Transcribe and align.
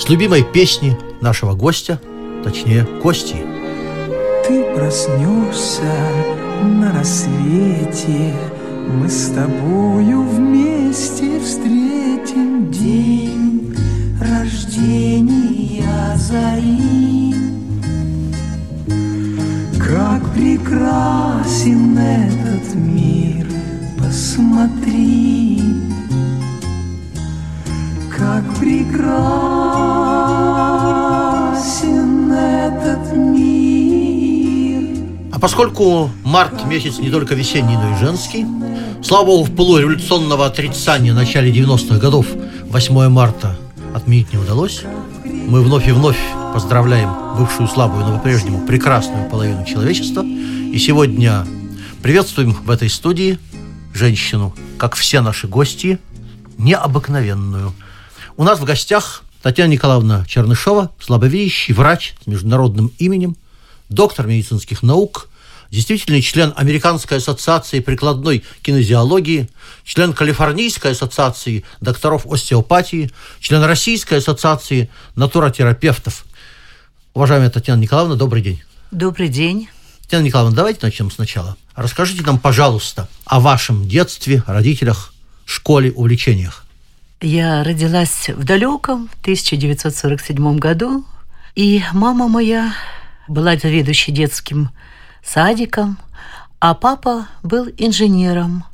с 0.00 0.08
любимой 0.08 0.42
песни 0.42 0.96
нашего 1.20 1.54
гостя, 1.54 2.00
точнее, 2.42 2.86
Кости. 3.02 3.36
Ты 4.48 4.64
проснешься 4.74 5.92
на 6.62 6.90
рассвете, 6.92 8.34
мы 8.88 9.08
с 9.10 9.28
тобою 9.28 10.22
вместе 10.22 11.38
встретим 11.40 12.70
день 12.70 13.76
рождения 14.18 16.16
зари. 16.16 17.34
Как 19.78 20.32
прекрасен 20.32 21.98
этот 21.98 22.74
мир, 22.74 23.46
посмотри, 23.98 25.62
как 28.16 28.42
прекрасен 28.58 29.49
поскольку 35.40 36.10
март 36.22 36.64
месяц 36.66 36.98
не 36.98 37.10
только 37.10 37.34
весенний, 37.34 37.76
но 37.76 37.94
и 37.94 37.98
женский, 37.98 38.46
слава 39.02 39.26
богу, 39.26 39.44
в 39.44 39.54
пылу 39.54 39.78
революционного 39.78 40.46
отрицания 40.46 41.12
в 41.12 41.16
начале 41.16 41.50
90-х 41.50 41.98
годов 41.98 42.26
8 42.64 43.08
марта 43.08 43.56
отменить 43.94 44.32
не 44.32 44.38
удалось, 44.38 44.82
мы 45.24 45.62
вновь 45.62 45.88
и 45.88 45.92
вновь 45.92 46.18
поздравляем 46.52 47.36
бывшую 47.38 47.68
слабую, 47.68 48.04
но 48.04 48.18
по-прежнему 48.18 48.66
прекрасную 48.66 49.28
половину 49.30 49.64
человечества. 49.64 50.22
И 50.22 50.78
сегодня 50.78 51.46
приветствуем 52.02 52.52
в 52.52 52.70
этой 52.70 52.90
студии 52.90 53.38
женщину, 53.94 54.54
как 54.78 54.94
все 54.94 55.20
наши 55.20 55.48
гости, 55.48 55.98
необыкновенную. 56.58 57.72
У 58.36 58.44
нас 58.44 58.60
в 58.60 58.64
гостях 58.64 59.22
Татьяна 59.42 59.70
Николаевна 59.70 60.24
Чернышова, 60.26 60.90
слабовидящий 61.00 61.72
врач 61.74 62.14
с 62.22 62.26
международным 62.26 62.92
именем, 62.98 63.36
доктор 63.88 64.26
медицинских 64.26 64.82
наук, 64.82 65.29
действительный 65.70 66.22
член 66.22 66.52
Американской 66.56 67.18
ассоциации 67.18 67.80
прикладной 67.80 68.44
кинезиологии, 68.62 69.48
член 69.84 70.12
Калифорнийской 70.12 70.92
ассоциации 70.92 71.64
докторов 71.80 72.26
остеопатии, 72.26 73.10
член 73.40 73.62
Российской 73.62 74.18
ассоциации 74.18 74.90
натуротерапевтов. 75.14 76.24
Уважаемая 77.14 77.50
Татьяна 77.50 77.80
Николаевна, 77.80 78.16
добрый 78.16 78.42
день. 78.42 78.62
Добрый 78.90 79.28
день. 79.28 79.68
Татьяна 80.02 80.24
Николаевна, 80.24 80.56
давайте 80.56 80.80
начнем 80.82 81.10
сначала. 81.10 81.56
Расскажите 81.76 82.22
нам, 82.22 82.38
пожалуйста, 82.38 83.08
о 83.24 83.40
вашем 83.40 83.88
детстве, 83.88 84.42
родителях, 84.46 85.12
школе, 85.44 85.92
увлечениях. 85.92 86.64
Я 87.20 87.62
родилась 87.62 88.28
в 88.28 88.44
далеком 88.44 89.08
1947 89.22 90.56
году, 90.58 91.04
и 91.54 91.82
мама 91.92 92.28
моя 92.28 92.74
была 93.28 93.56
заведующей 93.56 94.12
детским 94.12 94.70
садиком, 95.24 95.98
а 96.58 96.74
папа 96.74 97.26
был 97.42 97.68
инженером. 97.78 98.64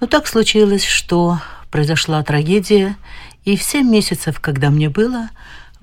Но 0.00 0.06
так 0.06 0.26
случилось, 0.26 0.84
что 0.84 1.38
произошла 1.70 2.22
трагедия, 2.22 2.96
и 3.44 3.56
в 3.56 3.62
семь 3.62 3.88
месяцев, 3.88 4.40
когда 4.40 4.70
мне 4.70 4.88
было, 4.88 5.30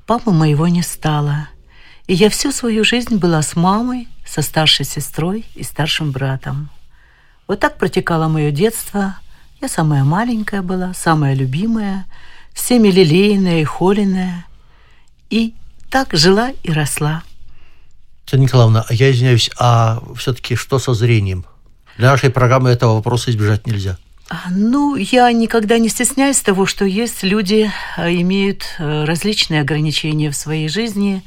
папы 0.05 0.31
моего 0.31 0.67
не 0.67 0.81
стало. 0.81 1.49
И 2.07 2.13
я 2.13 2.29
всю 2.29 2.51
свою 2.51 2.83
жизнь 2.83 3.17
была 3.17 3.41
с 3.41 3.55
мамой, 3.55 4.07
со 4.25 4.41
старшей 4.41 4.85
сестрой 4.85 5.45
и 5.55 5.63
старшим 5.63 6.11
братом. 6.11 6.69
Вот 7.47 7.59
так 7.59 7.77
протекало 7.77 8.27
мое 8.27 8.51
детство. 8.51 9.15
Я 9.59 9.67
самая 9.67 10.03
маленькая 10.03 10.61
была, 10.61 10.93
самая 10.93 11.33
любимая, 11.33 12.05
всеми 12.53 12.89
лелеянная 12.89 13.61
и 13.61 13.63
холеная. 13.63 14.45
И 15.29 15.55
так 15.89 16.13
жила 16.13 16.51
и 16.63 16.71
росла. 16.71 17.23
Татьяна 18.29 18.43
Николаевна, 18.43 18.85
я 18.91 19.09
извиняюсь, 19.09 19.49
а 19.57 20.03
все-таки 20.15 20.53
что 20.53 20.77
со 20.77 20.93
зрением? 20.93 21.45
Для 21.97 22.11
нашей 22.11 22.29
программы 22.29 22.69
этого 22.69 22.93
вопроса 22.93 23.31
избежать 23.31 23.65
нельзя. 23.65 23.97
А, 24.29 24.51
Ну, 24.51 24.95
я 24.95 25.31
никогда 25.31 25.79
не 25.79 25.89
стесняюсь 25.89 26.39
того, 26.39 26.67
что 26.67 26.85
есть 26.85 27.23
люди, 27.23 27.71
а, 27.97 28.07
имеют 28.11 28.65
э, 28.77 29.05
различные 29.05 29.61
ограничения 29.61 30.29
в 30.29 30.35
своей 30.35 30.69
жизни. 30.69 31.23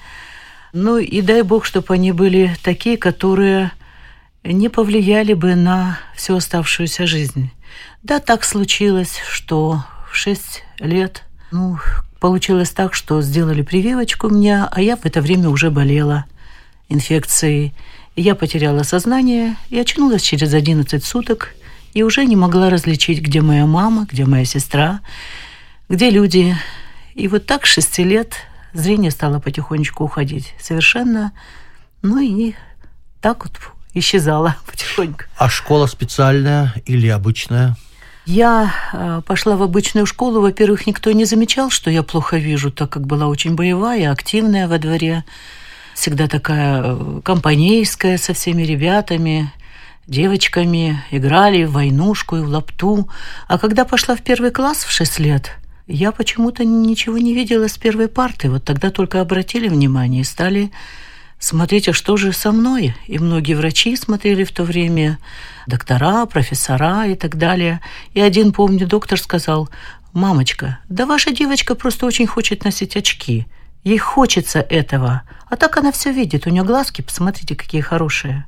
Ну, 0.73 0.99
и 0.99 1.23
дай 1.23 1.43
бог, 1.43 1.65
чтобы 1.65 1.93
они 1.93 2.13
были 2.13 2.57
такие, 2.63 2.97
которые 2.97 3.73
не 4.45 4.69
повлияли 4.69 5.35
бы 5.35 5.57
на 5.57 5.99
всю 6.15 6.37
оставшуюся 6.37 7.09
жизнь. 7.09 7.51
Да, 8.05 8.21
так 8.21 8.45
случилось, 8.45 9.19
что 9.29 9.85
в 10.09 10.15
6 10.15 10.63
лет, 10.79 11.25
ну, 11.51 11.81
получилось 12.21 12.71
так, 12.71 12.95
что 12.95 13.23
сделали 13.23 13.63
прививочку 13.63 14.29
мне, 14.29 14.69
а 14.71 14.81
я 14.81 14.97
в 14.97 15.05
это 15.05 15.21
время 15.21 15.49
уже 15.49 15.73
болела 15.73 16.27
инфекцией. 16.89 17.75
И 18.15 18.23
я 18.23 18.35
потеряла 18.35 18.83
сознание 18.83 19.57
и 19.71 19.79
очнулась 19.79 20.23
через 20.23 20.53
11 20.53 21.05
суток 21.05 21.55
и 21.95 22.03
уже 22.03 22.25
не 22.25 22.37
могла 22.37 22.71
различить, 22.71 23.21
где 23.21 23.41
моя 23.41 23.67
мама, 23.67 24.07
где 24.11 24.25
моя 24.25 24.45
сестра, 24.45 25.01
где 25.89 26.11
люди. 26.11 26.57
И 27.15 27.29
вот 27.29 27.47
так 27.47 27.67
с 27.67 27.71
6 27.71 27.99
лет 27.99 28.35
зрение 28.73 29.11
стало 29.11 29.39
потихонечку 29.39 30.05
уходить 30.05 30.55
совершенно. 30.61 31.33
Ну 32.03 32.19
и 32.21 32.55
так 33.21 33.45
вот 33.45 33.59
исчезала 33.95 34.57
потихоньку. 34.71 35.25
А 35.37 35.49
школа 35.49 35.87
специальная 35.87 36.75
или 36.87 37.09
обычная? 37.09 37.77
Я 38.25 38.73
э, 38.93 39.23
пошла 39.27 39.57
в 39.57 39.63
обычную 39.63 40.07
школу. 40.07 40.41
Во-первых, 40.41 40.87
никто 40.87 41.11
не 41.11 41.25
замечал, 41.25 41.71
что 41.71 41.91
я 41.91 42.03
плохо 42.03 42.37
вижу, 42.37 42.71
так 42.71 42.91
как 42.91 43.07
была 43.07 43.27
очень 43.27 43.57
боевая, 43.57 44.13
активная 44.13 44.69
во 44.69 44.79
дворе. 44.79 45.25
Всегда 45.95 46.27
такая 46.27 46.83
э, 46.85 47.21
компанейская 47.23 48.19
со 48.19 48.33
всеми 48.33 48.63
ребятами, 48.63 49.53
девочками. 50.07 51.03
Играли 51.11 51.65
в 51.65 51.73
войнушку 51.73 52.37
и 52.37 52.41
в 52.41 52.49
лапту. 52.49 53.09
А 53.49 53.59
когда 53.59 53.85
пошла 53.85 54.17
в 54.17 54.23
первый 54.23 54.51
класс 54.51 54.85
в 54.85 54.91
6 54.91 55.19
лет, 55.19 55.59
я 55.87 56.13
почему-то 56.13 56.65
ничего 56.65 57.19
не 57.19 57.35
видела 57.35 57.69
с 57.69 57.77
первой 57.77 58.09
парты. 58.09 58.51
Вот 58.51 58.65
тогда 58.65 58.91
только 58.91 59.21
обратили 59.21 59.69
внимание 59.69 60.23
и 60.23 60.25
стали 60.25 60.71
смотреть, 61.39 61.89
а 61.89 61.93
что 61.93 62.17
же 62.17 62.33
со 62.33 62.53
мной. 62.53 62.95
И 63.07 63.19
многие 63.19 63.55
врачи 63.55 63.97
смотрели 63.97 64.45
в 64.45 64.53
то 64.53 64.65
время, 64.65 65.19
доктора, 65.67 66.25
профессора 66.27 67.07
и 67.07 67.15
так 67.15 67.37
далее. 67.37 67.81
И 68.15 68.21
один, 68.21 68.53
помню, 68.53 68.87
доктор 68.87 69.21
сказал, 69.21 69.69
«Мамочка, 70.13 70.79
да 70.89 71.07
ваша 71.07 71.33
девочка 71.33 71.75
просто 71.75 72.07
очень 72.07 72.27
хочет 72.27 72.65
носить 72.65 72.97
очки. 72.97 73.47
Ей 73.85 73.99
хочется 73.99 74.61
этого. 74.61 75.23
А 75.47 75.57
так 75.57 75.77
она 75.77 75.93
все 75.93 76.13
видит. 76.13 76.47
У 76.47 76.51
нее 76.51 76.65
глазки, 76.65 77.03
посмотрите, 77.03 77.57
какие 77.57 77.81
хорошие». 77.81 78.47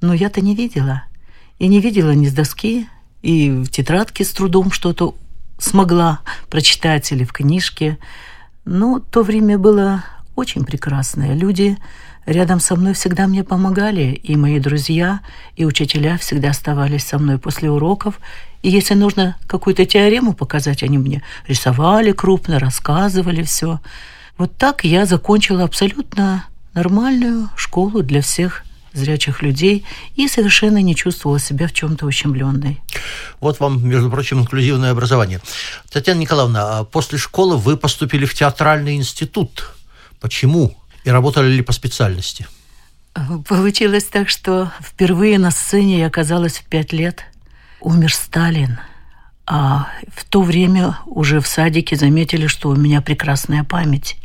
Но 0.00 0.12
я-то 0.12 0.40
не 0.40 0.54
видела. 0.54 1.04
И 1.58 1.66
не 1.66 1.80
видела 1.80 2.10
ни 2.10 2.26
с 2.26 2.32
доски, 2.32 2.88
и 3.22 3.48
в 3.48 3.70
тетрадке 3.70 4.24
с 4.24 4.32
трудом 4.32 4.70
что-то 4.70 5.14
смогла 5.58 6.20
прочитать 6.50 7.10
или 7.10 7.24
в 7.24 7.32
книжке. 7.32 7.98
Но 8.66 8.98
то 8.98 9.22
время 9.22 9.58
было 9.58 10.04
очень 10.36 10.64
прекрасное. 10.64 11.34
Люди 11.34 11.78
рядом 12.26 12.60
со 12.60 12.76
мной 12.76 12.94
всегда 12.94 13.26
мне 13.26 13.44
помогали, 13.44 14.20
и 14.22 14.36
мои 14.36 14.58
друзья, 14.58 15.20
и 15.56 15.64
учителя 15.64 16.18
всегда 16.18 16.50
оставались 16.50 17.06
со 17.06 17.18
мной 17.18 17.38
после 17.38 17.70
уроков. 17.70 18.20
И 18.62 18.70
если 18.70 18.94
нужно 18.94 19.36
какую-то 19.46 19.86
теорему 19.86 20.34
показать, 20.34 20.82
они 20.82 20.98
мне 20.98 21.22
рисовали 21.46 22.12
крупно, 22.12 22.58
рассказывали 22.58 23.42
все. 23.42 23.80
Вот 24.36 24.56
так 24.56 24.84
я 24.84 25.06
закончила 25.06 25.64
абсолютно 25.64 26.46
нормальную 26.74 27.50
школу 27.56 28.02
для 28.02 28.20
всех 28.20 28.64
зрячих 28.92 29.42
людей 29.42 29.84
и 30.16 30.28
совершенно 30.28 30.78
не 30.78 30.94
чувствовала 30.94 31.38
себя 31.38 31.68
в 31.68 31.72
чем-то 31.72 32.06
ущемленной. 32.06 32.80
Вот 33.40 33.60
вам, 33.60 33.86
между 33.86 34.10
прочим, 34.10 34.40
инклюзивное 34.40 34.92
образование. 34.92 35.40
Татьяна 35.90 36.20
Николаевна, 36.20 36.78
а 36.78 36.84
после 36.84 37.18
школы 37.18 37.56
вы 37.56 37.76
поступили 37.76 38.24
в 38.24 38.34
театральный 38.34 38.96
институт. 38.96 39.74
Почему? 40.20 40.76
И 41.04 41.10
работали 41.10 41.48
ли 41.52 41.62
по 41.62 41.72
специальности? 41.72 42.46
Получилось 43.46 44.04
так, 44.04 44.28
что 44.28 44.72
впервые 44.80 45.38
на 45.38 45.50
сцене 45.50 46.00
я 46.00 46.06
оказалась 46.06 46.58
в 46.58 46.64
пять 46.64 46.92
лет. 46.92 47.24
Умер 47.80 48.12
Сталин. 48.12 48.78
А 49.46 49.88
в 50.12 50.24
то 50.24 50.42
время 50.42 50.98
уже 51.06 51.40
в 51.40 51.46
садике 51.46 51.96
заметили, 51.96 52.46
что 52.46 52.70
у 52.70 52.76
меня 52.76 53.02
прекрасная 53.02 53.62
память. 53.62 54.16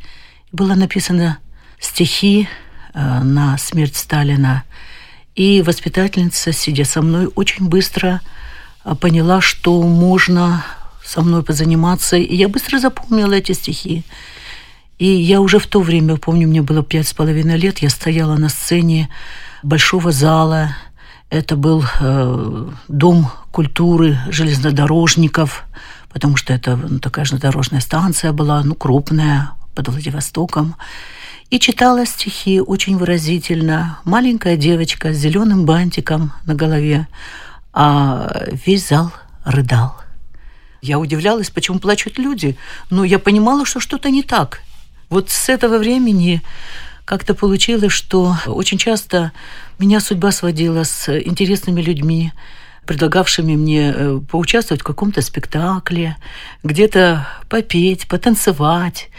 Было 0.51 0.73
написано 0.73 1.37
стихи 1.79 2.47
э, 2.93 3.23
на 3.23 3.57
смерть 3.57 3.95
Сталина. 3.95 4.63
И 5.35 5.61
воспитательница, 5.61 6.51
сидя 6.51 6.85
со 6.85 7.01
мной, 7.01 7.29
очень 7.35 7.67
быстро 7.67 8.21
э, 8.83 8.95
поняла, 8.95 9.41
что 9.41 9.81
можно 9.83 10.65
со 11.03 11.21
мной 11.21 11.43
позаниматься. 11.43 12.17
И 12.17 12.35
я 12.35 12.47
быстро 12.47 12.79
запомнила 12.79 13.33
эти 13.33 13.51
стихи. 13.51 14.03
И 14.97 15.05
я 15.05 15.39
уже 15.39 15.59
в 15.59 15.67
то 15.67 15.81
время, 15.81 16.17
помню, 16.17 16.47
мне 16.47 16.61
было 16.61 16.83
пять 16.83 17.07
с 17.07 17.13
половиной 17.13 17.57
лет, 17.57 17.79
я 17.79 17.89
стояла 17.89 18.35
на 18.35 18.49
сцене 18.49 19.09
большого 19.63 20.11
зала. 20.11 20.75
Это 21.29 21.55
был 21.55 21.85
э, 21.99 22.69
дом 22.87 23.31
культуры 23.51 24.17
железнодорожников, 24.29 25.63
потому 26.11 26.37
что 26.37 26.53
это 26.53 26.75
ну, 26.75 26.99
такая 26.99 27.23
железнодорожная 27.23 27.81
станция 27.81 28.33
была, 28.33 28.63
ну, 28.63 28.73
крупная, 28.73 29.51
под 29.75 29.89
Владивостоком. 29.89 30.75
И 31.49 31.59
читала 31.59 32.05
стихи 32.05 32.61
очень 32.61 32.97
выразительно. 32.97 33.99
Маленькая 34.03 34.55
девочка 34.55 35.13
с 35.13 35.17
зеленым 35.17 35.65
бантиком 35.65 36.31
на 36.45 36.53
голове, 36.53 37.07
а 37.73 38.45
весь 38.65 38.87
зал 38.87 39.11
рыдал. 39.45 39.95
Я 40.81 40.99
удивлялась, 40.99 41.49
почему 41.49 41.79
плачут 41.79 42.17
люди, 42.17 42.55
но 42.89 43.03
я 43.03 43.19
понимала, 43.19 43.65
что 43.65 43.79
что-то 43.79 44.09
не 44.09 44.23
так. 44.23 44.61
Вот 45.09 45.29
с 45.29 45.49
этого 45.49 45.77
времени 45.77 46.41
как-то 47.03 47.33
получилось, 47.33 47.91
что 47.91 48.35
очень 48.45 48.77
часто 48.77 49.31
меня 49.79 49.99
судьба 49.99 50.31
сводила 50.31 50.83
с 50.83 51.09
интересными 51.09 51.81
людьми, 51.81 52.31
предлагавшими 52.85 53.55
мне 53.55 53.93
э, 53.95 54.19
поучаствовать 54.29 54.81
в 54.81 54.85
каком-то 54.85 55.21
спектакле, 55.21 56.17
где-то 56.63 57.27
попеть, 57.49 58.07
потанцевать. 58.07 59.09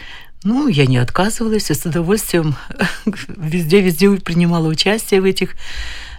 Ну, 0.43 0.67
я 0.67 0.87
не 0.87 0.97
отказывалась, 0.97 1.69
и 1.69 1.73
с 1.75 1.85
удовольствием 1.85 2.55
везде-везде 3.27 4.09
принимала 4.11 4.67
участие 4.67 5.21
в 5.21 5.25
этих 5.25 5.55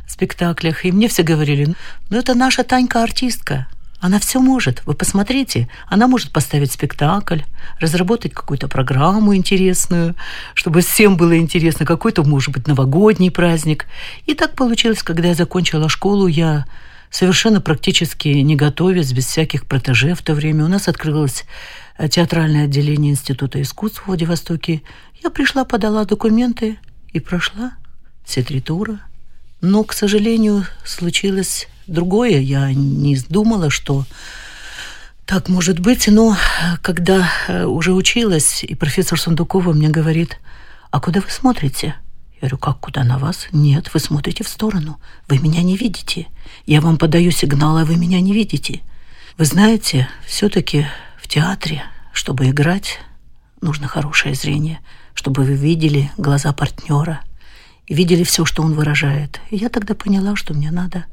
спектаклях. 0.06 0.84
И 0.84 0.92
мне 0.92 1.08
все 1.08 1.24
говорили, 1.24 1.74
ну, 2.08 2.18
это 2.18 2.34
наша 2.34 2.62
Танька 2.62 3.02
артистка, 3.02 3.66
она 4.00 4.20
все 4.20 4.40
может. 4.40 4.82
Вы 4.86 4.94
посмотрите, 4.94 5.68
она 5.88 6.06
может 6.06 6.30
поставить 6.30 6.70
спектакль, 6.70 7.40
разработать 7.80 8.32
какую-то 8.32 8.68
программу 8.68 9.34
интересную, 9.34 10.14
чтобы 10.54 10.82
всем 10.82 11.16
было 11.16 11.36
интересно, 11.36 11.84
какой-то, 11.84 12.22
может 12.22 12.52
быть, 12.52 12.68
новогодний 12.68 13.30
праздник. 13.30 13.86
И 14.26 14.34
так 14.34 14.54
получилось, 14.54 15.02
когда 15.02 15.28
я 15.28 15.34
закончила 15.34 15.88
школу, 15.88 16.28
я 16.28 16.66
совершенно 17.10 17.60
практически 17.60 18.28
не 18.28 18.56
готовясь, 18.56 19.12
без 19.12 19.26
всяких 19.26 19.66
протеже 19.66 20.14
в 20.14 20.22
то 20.22 20.34
время. 20.34 20.64
У 20.64 20.68
нас 20.68 20.88
открылось 20.88 21.44
э, 21.44 21.81
театральное 22.08 22.64
отделение 22.64 23.12
Института 23.12 23.60
искусств 23.60 24.02
в 24.02 24.06
Владивостоке. 24.06 24.82
Я 25.22 25.30
пришла, 25.30 25.64
подала 25.64 26.04
документы 26.04 26.78
и 27.12 27.20
прошла 27.20 27.72
все 28.24 28.42
три 28.42 28.60
тура. 28.60 29.00
Но, 29.60 29.84
к 29.84 29.92
сожалению, 29.92 30.66
случилось 30.84 31.68
другое. 31.86 32.40
Я 32.40 32.72
не 32.72 33.16
думала, 33.28 33.70
что 33.70 34.04
так 35.26 35.48
может 35.48 35.78
быть. 35.78 36.08
Но 36.08 36.36
когда 36.82 37.30
э, 37.46 37.64
уже 37.64 37.92
училась, 37.92 38.64
и 38.64 38.74
профессор 38.74 39.20
Сундукова 39.20 39.72
мне 39.72 39.88
говорит, 39.88 40.38
а 40.90 41.00
куда 41.00 41.20
вы 41.20 41.30
смотрите? 41.30 41.94
Я 42.34 42.48
говорю, 42.48 42.58
как 42.58 42.80
куда 42.80 43.04
на 43.04 43.18
вас? 43.18 43.46
Нет, 43.52 43.94
вы 43.94 44.00
смотрите 44.00 44.42
в 44.42 44.48
сторону. 44.48 45.00
Вы 45.28 45.38
меня 45.38 45.62
не 45.62 45.76
видите. 45.76 46.26
Я 46.66 46.80
вам 46.80 46.98
подаю 46.98 47.30
сигнал, 47.30 47.78
а 47.78 47.84
вы 47.84 47.96
меня 47.96 48.20
не 48.20 48.32
видите. 48.32 48.80
Вы 49.38 49.44
знаете, 49.44 50.08
все-таки 50.26 50.86
театре, 51.34 51.82
чтобы 52.12 52.50
играть, 52.50 52.98
нужно 53.60 53.88
хорошее 53.88 54.34
зрение, 54.34 54.80
чтобы 55.14 55.44
вы 55.44 55.54
видели 55.54 56.10
глаза 56.16 56.52
партнера 56.52 57.20
и 57.86 57.94
видели 57.94 58.24
все, 58.24 58.44
что 58.44 58.62
он 58.62 58.74
выражает. 58.74 59.40
И 59.50 59.56
я 59.56 59.68
тогда 59.68 59.94
поняла, 59.94 60.36
что 60.36 60.54
мне 60.54 60.70
надо 60.70 61.04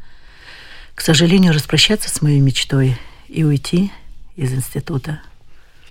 к 0.99 1.01
сожалению, 1.01 1.53
распрощаться 1.53 2.09
с 2.09 2.21
моей 2.21 2.41
мечтой 2.41 2.97
и 3.29 3.45
уйти 3.45 3.89
из 4.35 4.51
института. 4.51 5.21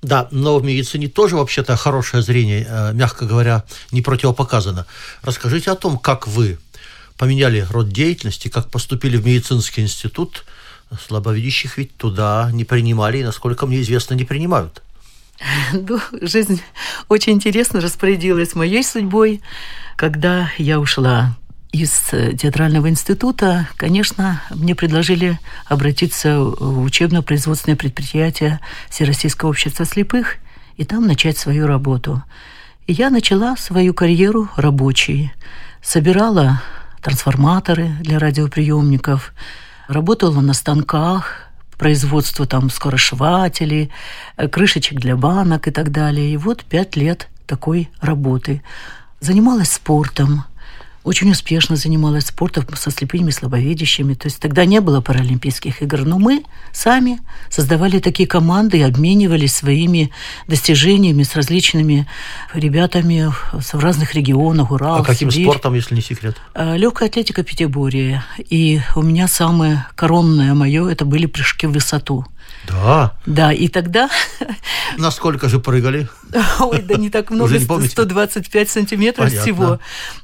Да, 0.02 0.28
но 0.30 0.58
в 0.58 0.64
медицине 0.64 1.08
тоже 1.08 1.36
вообще-то 1.36 1.76
хорошее 1.76 2.22
зрение, 2.22 2.66
э, 2.69 2.92
мягко 2.92 3.25
говоря, 3.25 3.64
не 3.90 4.02
противопоказано. 4.02 4.84
Расскажите 5.22 5.70
о 5.70 5.76
том, 5.76 5.96
как 5.98 6.28
вы 6.28 6.58
поменяли 7.16 7.66
род 7.70 7.88
деятельности, 7.88 8.48
как 8.48 8.70
поступили 8.70 9.16
в 9.16 9.25
медицинский 9.25 9.80
институт. 9.80 10.44
Слабовидящих 10.96 11.76
ведь 11.79 11.96
туда 11.96 12.50
не 12.52 12.64
принимали, 12.64 13.19
и, 13.19 13.25
насколько 13.25 13.67
мне 13.67 13.81
известно, 13.82 14.14
не 14.14 14.25
принимают. 14.25 14.82
Ну, 15.73 16.00
жизнь 16.20 16.61
очень 17.08 17.35
интересно 17.35 17.81
распорядилась 17.81 18.55
моей 18.55 18.82
судьбой, 18.82 19.40
когда 19.96 20.50
я 20.58 20.81
ушла 20.81 21.37
из 21.73 22.08
э, 22.12 22.35
театрального 22.35 22.88
института, 22.88 23.69
конечно, 23.76 24.43
мне 24.50 24.75
предложили 24.75 25.38
обратиться 25.67 26.40
в 26.40 26.82
учебно-производственное 26.82 27.76
предприятие 27.76 28.61
Всероссийского 28.88 29.50
общества 29.50 29.85
слепых 29.85 30.37
и 30.76 30.85
там 30.85 31.06
начать 31.06 31.37
свою 31.37 31.67
работу. 31.67 32.23
И 32.87 32.93
я 32.93 33.11
начала 33.11 33.56
свою 33.56 33.93
карьеру 33.93 34.49
рабочей. 34.56 35.32
Собирала 35.82 36.62
трансформаторы 37.02 37.90
для 38.00 38.19
радиоприемников, 38.19 39.35
работала 39.88 40.40
на 40.40 40.55
станках, 40.55 41.49
производство 41.76 42.46
там 42.46 42.70
скоросшивателей, 42.70 43.90
э, 44.37 44.49
крышечек 44.49 45.00
для 45.00 45.17
банок 45.17 45.67
и 45.67 45.70
так 45.70 45.90
далее. 45.90 46.32
И 46.32 46.37
вот 46.37 46.64
пять 46.64 46.94
лет 46.94 47.29
такой 47.46 47.90
работы. 48.00 48.62
Занималась 49.20 49.73
спортом– 49.73 50.44
очень 51.05 51.31
успешно 51.31 51.77
занималась 51.77 52.27
спортом 52.27 52.65
со 52.77 52.91
слепыми 52.91 53.29
и 53.29 53.33
слабовидящими. 53.33 54.15
То 54.15 54.27
есть 54.27 54.41
тогда 54.41 54.65
не 54.65 54.81
было 54.81 55.00
паралимпийских 55.00 55.83
игр, 55.83 56.05
но 56.05 56.19
мы 56.19 56.43
сами 56.73 57.21
создавали 57.50 57.99
такие 57.99 58.29
команды 58.29 58.79
и 58.79 58.83
обменивались 58.83 59.55
своими 59.56 60.11
достижениями 60.47 61.23
с 61.23 61.35
различными 61.35 62.06
ребятами 62.53 63.33
в 63.53 63.75
разных 63.81 64.15
регионах, 64.15 64.71
Урал, 64.71 64.97
А 65.00 65.05
каким 65.05 65.31
Сибирь. 65.31 65.47
спортом, 65.47 65.75
если 65.75 65.95
не 65.95 66.03
секрет? 66.03 66.37
А, 66.55 66.77
Легкая 66.77 67.09
атлетика 67.09 67.43
Пятиборья. 67.43 68.25
И 68.50 68.81
у 68.97 69.03
меня 69.03 69.29
самое 69.29 69.87
коронное 69.95 70.55
мое, 70.55 70.89
это 70.89 71.05
были 71.05 71.27
прыжки 71.27 71.67
в 71.67 71.73
высоту. 71.73 72.27
Да. 72.67 73.15
Да, 73.25 73.53
и 73.53 73.69
тогда... 73.69 74.11
Насколько 74.99 75.49
же 75.49 75.59
прыгали? 75.59 76.09
Ой, 76.60 76.82
да 76.82 76.94
не 76.97 77.11
так 77.11 77.30
много, 77.30 77.44
Уже 77.44 77.58
не 77.58 77.66
помните? 77.66 77.92
125 77.92 78.70
сантиметров 78.70 79.26
Понятно. 79.26 79.40
всего. 79.42 79.78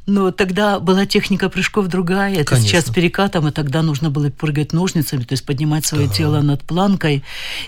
Но 0.06 0.30
тогда 0.30 0.80
была 0.80 1.06
техника 1.06 1.48
прыжков 1.48 1.86
другая. 1.86 2.34
Это 2.34 2.56
Конечно. 2.56 2.68
сейчас 2.68 2.90
перекатом, 2.90 3.48
и 3.48 3.50
тогда 3.50 3.82
нужно 3.82 4.10
было 4.10 4.30
прыгать 4.30 4.72
ножницами, 4.72 5.22
то 5.22 5.32
есть 5.32 5.44
поднимать 5.44 5.86
свое 5.86 6.08
тело 6.08 6.40
над 6.40 6.62
планкой. 6.62 7.24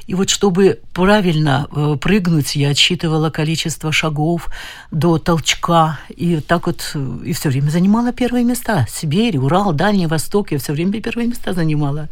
И 0.06 0.14
вот 0.14 0.30
чтобы 0.30 0.80
правильно 0.92 1.66
э, 1.70 1.96
прыгнуть, 2.00 2.56
я 2.56 2.70
отсчитывала 2.70 3.30
количество 3.30 3.92
шагов 3.92 4.48
до 4.90 5.18
толчка. 5.18 5.98
И 6.08 6.40
так 6.40 6.66
вот, 6.66 6.90
э, 6.94 7.18
и 7.24 7.32
все 7.32 7.48
время 7.48 7.70
занимала 7.70 8.12
первые 8.12 8.44
места. 8.44 8.86
Сибирь, 8.90 9.38
Урал, 9.38 9.72
Дальний 9.72 10.06
Восток, 10.06 10.52
я 10.52 10.58
все 10.58 10.72
время 10.72 11.00
первые 11.00 11.28
места 11.28 11.52
занимала. 11.52 12.08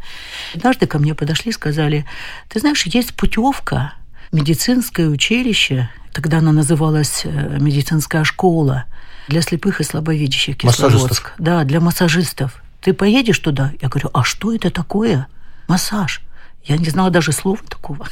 Однажды 0.53 0.87
ко 0.87 0.99
мне 0.99 1.13
подошли 1.13 1.51
и 1.51 1.53
сказали, 1.53 2.05
ты 2.49 2.59
знаешь, 2.59 2.85
есть 2.85 3.15
путевка, 3.15 3.93
медицинское 4.31 5.07
училище, 5.07 5.89
тогда 6.15 6.37
она 6.37 6.53
называлась 6.53 7.23
э, 7.25 7.57
медицинская 7.59 8.23
школа 8.23 8.85
для 9.27 9.41
слепых 9.41 9.81
и 9.81 9.83
слабовидящих 9.83 10.63
Массажистов. 10.63 10.93
Кисловодск. 10.93 11.31
Да, 11.37 11.65
для 11.65 11.81
массажистов. 11.81 12.63
Ты 12.79 12.93
поедешь 12.93 13.39
туда? 13.39 13.73
Я 13.81 13.89
говорю, 13.89 14.09
а 14.13 14.23
что 14.23 14.55
это 14.55 14.71
такое? 14.71 15.27
Массаж. 15.67 16.21
Я 16.63 16.77
не 16.77 16.85
знала 16.85 17.09
даже 17.09 17.33
слова 17.33 17.59
такого. 17.67 18.07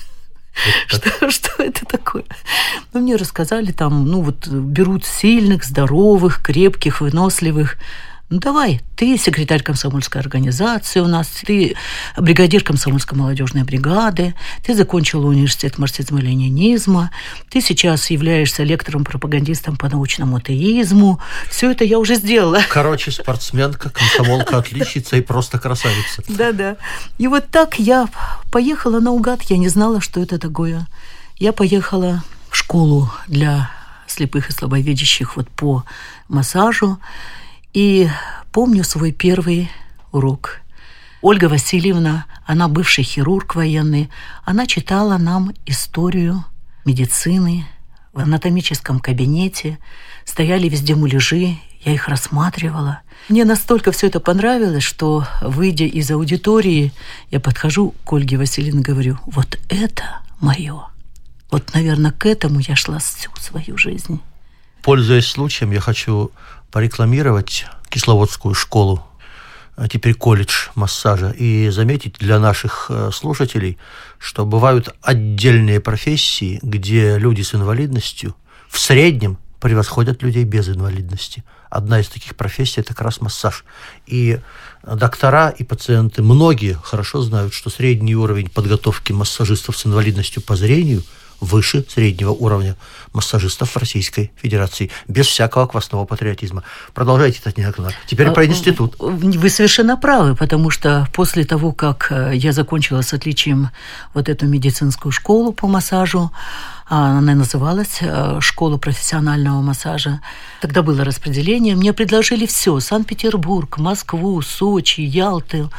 Что, 0.88 1.32
что 1.32 1.64
это 1.64 1.84
такое? 1.84 2.26
Ну, 2.94 3.00
мне 3.00 3.16
рассказали 3.16 3.72
там, 3.72 4.06
ну, 4.06 4.22
вот 4.22 4.48
берут 4.48 5.04
сильных, 5.04 5.64
здоровых, 5.64 6.44
крепких, 6.44 7.02
выносливых. 7.02 7.78
Ну, 8.34 8.40
давай, 8.40 8.82
ты 8.96 9.16
секретарь 9.16 9.62
комсомольской 9.62 10.20
организации 10.20 11.00
у 11.02 11.06
нас, 11.06 11.28
ты 11.28 11.76
бригадир 12.18 12.64
комсомольской 12.64 13.16
молодежной 13.16 13.62
бригады, 13.62 14.34
ты 14.66 14.74
закончила 14.74 15.28
университет 15.28 15.78
марксизма-ленинизма, 15.78 17.12
ты 17.52 17.62
сейчас 17.62 18.10
являешься 18.10 18.64
лектором-пропагандистом 18.64 19.78
по 19.78 19.88
научному 19.88 20.38
атеизму. 20.38 21.22
Все 21.48 21.70
это 21.70 21.84
я 21.84 22.00
уже 22.00 22.16
сделала. 22.16 22.62
Короче, 22.70 23.12
спортсменка, 23.12 23.92
комсомолка, 23.92 24.58
отличница 24.58 25.18
и 25.18 25.22
просто 25.22 25.60
красавица. 25.60 26.24
Да-да. 26.28 26.78
И 27.20 27.28
вот 27.28 27.50
так 27.52 27.78
я 27.78 28.10
поехала 28.52 29.00
наугад, 29.00 29.44
я 29.44 29.58
не 29.58 29.70
знала, 29.70 30.02
что 30.02 30.20
это 30.20 30.40
такое. 30.40 30.88
Я 31.38 31.54
поехала 31.54 32.24
в 32.50 32.56
школу 32.56 33.12
для 33.28 33.70
слепых 34.08 34.50
и 34.50 34.54
слабовидящих 34.54 35.36
вот 35.36 35.48
по 35.50 35.84
массажу. 36.30 36.98
И 37.74 38.08
помню 38.52 38.84
свой 38.84 39.12
первый 39.12 39.70
урок. 40.12 40.62
Ольга 41.22 41.46
Васильевна, 41.46 42.26
она 42.46 42.68
бывший 42.68 43.04
хирург 43.04 43.56
военный, 43.56 44.10
она 44.46 44.68
читала 44.68 45.18
нам 45.18 45.54
историю 45.66 46.44
медицины 46.86 47.66
в 48.12 48.20
анатомическом 48.20 49.00
кабинете, 49.00 49.80
стояли 50.26 50.70
везде 50.70 50.96
муляжи, 50.96 51.58
я 51.84 51.94
их 51.94 52.08
рассматривала. 52.08 53.02
Мне 53.28 53.46
настолько 53.46 53.92
все 53.92 54.08
это 54.08 54.20
понравилось, 54.20 54.84
что, 54.84 55.26
выйдя 55.42 55.86
из 55.86 56.12
аудитории, 56.12 56.94
я 57.32 57.40
подхожу 57.40 57.96
к 58.06 58.14
Ольге 58.14 58.38
Васильевне 58.38 58.82
и 58.82 58.84
говорю, 58.84 59.18
вот 59.26 59.58
это 59.70 60.22
мое. 60.40 60.90
Вот, 61.50 61.74
наверное, 61.74 62.12
к 62.12 62.26
этому 62.26 62.60
я 62.60 62.76
шла 62.76 63.00
всю 63.00 63.32
свою 63.40 63.78
жизнь. 63.78 64.22
Пользуясь 64.82 65.28
случаем, 65.28 65.72
я 65.72 65.80
хочу 65.80 66.32
порекламировать 66.74 67.68
Кисловодскую 67.90 68.56
школу, 68.56 69.06
а 69.76 69.88
теперь 69.88 70.16
колледж 70.16 70.70
массажа, 70.74 71.30
и 71.30 71.70
заметить 71.70 72.16
для 72.18 72.40
наших 72.40 72.88
э, 72.90 73.12
слушателей, 73.14 73.78
что 74.18 74.44
бывают 74.44 74.90
отдельные 75.04 75.80
профессии, 75.80 76.60
где 76.64 77.20
люди 77.20 77.44
с 77.44 77.54
инвалидностью 77.54 78.36
в 78.70 78.80
среднем 78.80 79.38
превосходят 79.60 80.24
людей 80.24 80.46
без 80.46 80.68
инвалидности. 80.68 81.44
Одна 81.70 82.00
из 82.00 82.08
таких 82.08 82.36
профессий– 82.36 82.82
это 82.82 82.96
как 82.96 83.02
раз 83.02 83.22
массаж. 83.22 83.66
И 84.08 84.40
доктора 84.82 85.50
и 85.50 85.64
пациенты, 85.64 86.24
многие 86.24 86.74
хорошо 86.74 87.22
знают, 87.22 87.54
что 87.54 87.70
средний 87.70 88.16
уровень 88.16 88.50
подготовки 88.50 89.12
массажистов 89.12 89.78
с 89.78 89.86
инвалидностью 89.86 90.42
по 90.42 90.56
зрению– 90.56 91.04
выше 91.44 91.86
среднего 91.88 92.32
уровня 92.32 92.76
массажистов 93.14 93.78
Российской 93.78 94.32
Федерации, 94.36 94.90
без 95.08 95.28
всякого 95.28 95.68
квасного 95.68 96.06
патриотизма. 96.06 96.64
Продолжайте, 96.94 97.42
Татьяна 97.44 97.70
Николаевна. 97.70 97.98
Теперь 98.08 98.32
про 98.32 98.44
а, 98.44 98.46
институт. 98.46 98.96
Вы 99.00 99.50
совершенно 99.50 99.98
правы, 99.98 100.36
потому 100.36 100.70
что 100.70 101.08
после 101.14 101.44
того, 101.46 101.72
как 101.72 102.08
э, 102.12 102.32
я 102.36 102.52
закончила 102.52 103.02
с 103.02 103.14
отличием 103.14 103.70
вот 104.14 104.30
эту 104.30 104.48
медицинскую 104.48 105.12
школу 105.12 105.54
по 105.54 105.68
массажу, 105.68 106.32
а, 106.32 106.73
она 106.88 107.36
называлась 107.36 108.00
э, 108.02 108.40
«Школа 108.42 108.78
профессионального 108.78 109.62
массажа». 109.62 110.22
Тогда 110.62 110.82
было 110.82 111.04
распределение. 111.04 111.76
Мне 111.76 111.94
предложили 111.94 112.46
все– 112.46 112.80
Санкт-Петербург, 112.80 113.78
Москву, 113.78 114.42
Сочи, 114.42 115.02
Ялты. 115.02 115.70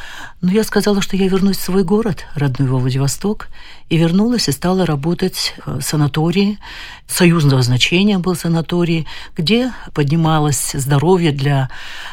Но 0.40 0.50
я 0.50 0.64
сказала, 0.64 1.02
что 1.02 1.16
я 1.16 1.28
вернусь 1.28 1.58
в 1.58 1.62
свой 1.62 1.84
город, 1.84 2.24
родной 2.34 2.68
Владивосток, 2.68 3.48
и 3.90 3.96
вернулась 3.96 4.48
и 4.48 4.52
стала 4.52 4.86
работать 4.86 5.54
в 5.66 5.82
санатории. 5.82 6.58
Союзного 7.06 7.62
значения 7.62 8.18
был 8.18 8.34
санаторий, 8.34 9.06
где 9.36 9.72
поднималось 9.92 10.72
здоровье 10.72 11.32
для 11.32 11.68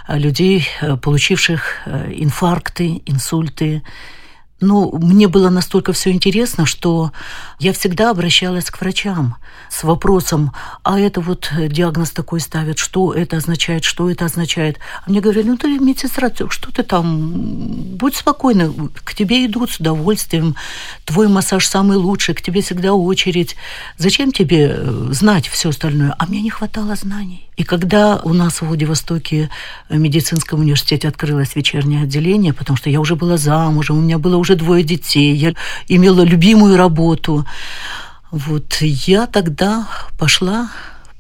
людей, 0.08 0.68
э, 0.82 0.98
получивших 0.98 1.82
э, 1.86 2.14
инфаркты, 2.16 3.02
инсульты, 3.06 3.84
ну, 4.62 4.96
мне 4.98 5.28
было 5.28 5.50
настолько 5.50 5.92
все 5.92 6.12
интересно, 6.12 6.66
что 6.66 7.12
я 7.60 7.74
всегда 7.74 8.12
обращалась 8.12 8.70
к 8.70 8.80
врачам 8.80 9.36
с 9.70 9.84
вопросом, 9.84 10.54
а 10.84 11.00
это 11.00 11.20
вот 11.20 11.52
диагноз 11.58 12.12
такой 12.12 12.40
ставят, 12.40 12.78
что 12.78 13.14
это 13.14 13.38
означает, 13.38 13.84
что 13.84 14.10
это 14.10 14.26
означает. 14.26 14.78
А 15.06 15.10
мне 15.10 15.20
говорили, 15.20 15.48
ну 15.48 15.58
ты 15.58 15.80
медсестра, 15.80 16.32
что 16.50 16.72
ты 16.72 16.84
там, 16.84 17.32
будь 17.98 18.16
спокойна, 18.16 18.72
к 19.04 19.16
тебе 19.16 19.46
идут 19.46 19.72
с 19.72 19.80
удовольствием, 19.80 20.56
твой 21.06 21.28
массаж 21.28 21.66
самый 21.66 21.98
лучший, 21.98 22.36
к 22.36 22.42
тебе 22.42 22.62
всегда 22.62 22.94
очередь. 22.94 23.56
Зачем 23.98 24.32
тебе 24.32 24.76
э, 24.78 25.08
знать 25.12 25.48
все 25.48 25.70
остальное? 25.70 26.16
А 26.18 26.26
мне 26.28 26.42
не 26.42 26.50
хватало 26.50 26.96
знаний. 26.96 27.50
И 27.58 27.64
когда 27.64 28.20
у 28.24 28.34
нас 28.34 28.62
в 28.62 28.68
Владивостоке 28.68 29.50
в 29.88 29.96
медицинском 29.96 30.62
университете 30.62 31.08
открылось 31.08 31.56
вечернее 31.56 32.04
отделение, 32.04 32.54
потому 32.54 32.76
что 32.76 32.90
я 32.90 33.00
уже 33.00 33.16
была 33.16 33.38
замужем, 33.38 34.00
у 34.00 34.02
меня 34.02 34.18
было 34.18 34.38
уже 34.38 34.51
двое 34.56 34.84
детей, 34.84 35.36
я 35.36 35.54
имела 35.88 36.22
любимую 36.22 36.78
работу, 36.78 37.46
вот 38.32 38.78
я 38.82 39.28
тогда 39.28 39.88
пошла, 40.18 40.72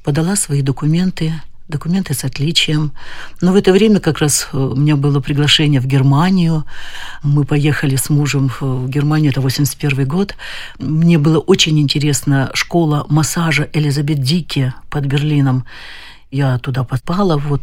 подала 0.04 0.36
свои 0.36 0.62
документы, 0.62 1.34
документы 1.68 2.14
с 2.14 2.24
отличием. 2.24 2.92
Но 3.42 3.52
в 3.52 3.56
это 3.56 3.72
время 3.72 4.00
как 4.00 4.20
раз 4.20 4.48
э, 4.54 4.58
у 4.58 4.76
меня 4.76 4.96
было 4.96 5.20
приглашение 5.20 5.82
в 5.82 5.88
Германию. 5.88 6.66
Мы 7.24 7.44
поехали 7.44 7.96
с 7.96 8.10
мужем 8.10 8.52
в 8.60 8.88
Германию, 8.88 9.32
это 9.32 9.42
81 9.42 10.08
год. 10.08 10.36
Мне 10.80 11.18
было 11.18 11.40
очень 11.40 11.80
интересно 11.80 12.52
школа 12.54 13.06
массажа 13.10 13.68
Элизабет 13.74 14.22
Дике 14.22 14.74
под 14.90 15.06
Берлином. 15.06 15.66
Я 16.30 16.60
туда 16.60 16.84
попала, 16.84 17.38
вот 17.38 17.62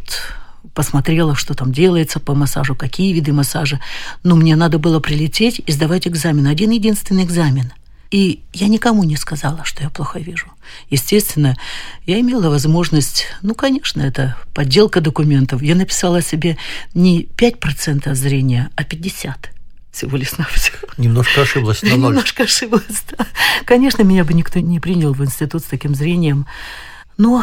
посмотрела, 0.79 1.35
что 1.35 1.55
там 1.55 1.73
делается 1.73 2.21
по 2.21 2.37
массажу, 2.37 2.77
какие 2.77 3.13
виды 3.13 3.33
массажа. 3.33 3.81
Но 4.23 4.37
мне 4.37 4.55
надо 4.55 4.79
было 4.79 5.01
прилететь 5.01 5.61
и 5.67 5.73
сдавать 5.73 6.07
экзамен. 6.07 6.47
Один 6.47 6.71
единственный 6.71 7.25
экзамен. 7.25 7.73
И 8.13 8.45
я 8.53 8.69
никому 8.69 9.03
не 9.03 9.17
сказала, 9.17 9.65
что 9.65 9.83
я 9.83 9.91
плохо 9.91 10.21
вижу. 10.21 10.47
Естественно, 10.89 11.57
я 12.07 12.21
имела 12.21 12.49
возможность, 12.49 13.27
ну, 13.43 13.57
конечно, 13.57 14.03
это 14.03 14.37
подделка 14.55 15.01
документов. 15.01 15.63
Я 15.63 15.75
написала 15.75 16.23
себе 16.23 16.57
не 16.95 17.25
5% 17.25 18.15
зрения, 18.15 18.71
а 18.77 18.85
50% 18.85 19.49
всего 19.91 20.17
лишь 20.17 20.39
на 20.39 20.45
все. 20.45 20.75
Немножко 20.97 21.43
ошиблась 21.43 21.83
на 21.83 21.89
ноль. 21.97 22.15
Немножко 22.15 22.45
ошиблась, 22.45 23.03
да. 23.11 23.27
Конечно, 23.65 24.05
меня 24.05 24.23
бы 24.23 24.33
никто 24.33 24.61
не 24.61 24.79
принял 24.79 25.13
в 25.13 25.25
институт 25.25 25.65
с 25.65 25.67
таким 25.67 25.97
зрением. 25.97 26.47
Но 27.17 27.43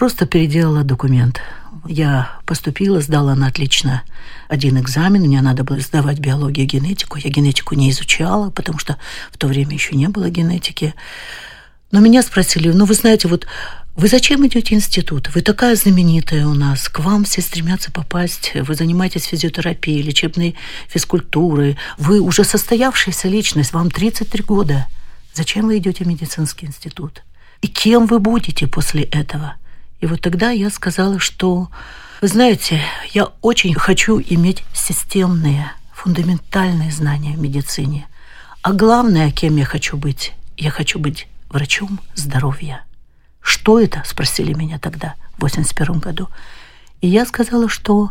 Просто 0.00 0.24
переделала 0.24 0.82
документ. 0.82 1.42
Я 1.86 2.40
поступила, 2.46 3.02
сдала 3.02 3.34
на 3.34 3.48
отлично 3.48 4.02
один 4.48 4.78
экзамен. 4.78 5.20
Мне 5.20 5.42
надо 5.42 5.62
было 5.62 5.78
сдавать 5.80 6.20
биологию 6.20 6.64
и 6.64 6.68
генетику. 6.68 7.18
Я 7.18 7.28
генетику 7.28 7.74
не 7.74 7.90
изучала, 7.90 8.48
потому 8.48 8.78
что 8.78 8.96
в 9.30 9.36
то 9.36 9.46
время 9.46 9.74
еще 9.74 9.94
не 9.94 10.08
было 10.08 10.30
генетики. 10.30 10.94
Но 11.90 12.00
меня 12.00 12.22
спросили, 12.22 12.72
ну 12.72 12.86
вы 12.86 12.94
знаете, 12.94 13.28
вот 13.28 13.46
вы 13.94 14.08
зачем 14.08 14.46
идете 14.46 14.74
в 14.74 14.78
институт? 14.78 15.28
Вы 15.34 15.42
такая 15.42 15.76
знаменитая 15.76 16.46
у 16.46 16.54
нас. 16.54 16.88
К 16.88 17.00
вам 17.00 17.24
все 17.24 17.42
стремятся 17.42 17.92
попасть. 17.92 18.52
Вы 18.54 18.74
занимаетесь 18.74 19.24
физиотерапией, 19.24 20.00
лечебной 20.00 20.54
физкультурой. 20.88 21.76
Вы 21.98 22.20
уже 22.20 22.44
состоявшаяся 22.44 23.28
личность. 23.28 23.74
Вам 23.74 23.90
33 23.90 24.44
года. 24.44 24.86
Зачем 25.34 25.66
вы 25.66 25.76
идете 25.76 26.04
в 26.04 26.06
медицинский 26.06 26.64
институт? 26.64 27.22
И 27.60 27.68
кем 27.68 28.06
вы 28.06 28.18
будете 28.18 28.66
после 28.66 29.02
этого? 29.02 29.56
И 30.00 30.06
вот 30.06 30.20
тогда 30.20 30.50
я 30.50 30.70
сказала, 30.70 31.18
что, 31.18 31.68
вы 32.20 32.28
знаете, 32.28 32.80
я 33.12 33.28
очень 33.42 33.74
хочу 33.74 34.20
иметь 34.20 34.64
системные, 34.72 35.72
фундаментальные 35.92 36.90
знания 36.90 37.36
в 37.36 37.40
медицине. 37.40 38.06
А 38.62 38.72
главное, 38.72 39.30
кем 39.30 39.56
я 39.56 39.64
хочу 39.64 39.96
быть, 39.96 40.32
я 40.56 40.70
хочу 40.70 40.98
быть 40.98 41.28
врачом 41.50 42.00
здоровья. 42.14 42.84
Что 43.42 43.78
это? 43.80 44.02
Спросили 44.06 44.54
меня 44.54 44.78
тогда, 44.78 45.14
в 45.36 45.42
81 45.42 45.98
году. 45.98 46.28
И 47.00 47.08
я 47.08 47.26
сказала, 47.26 47.68
что 47.68 48.10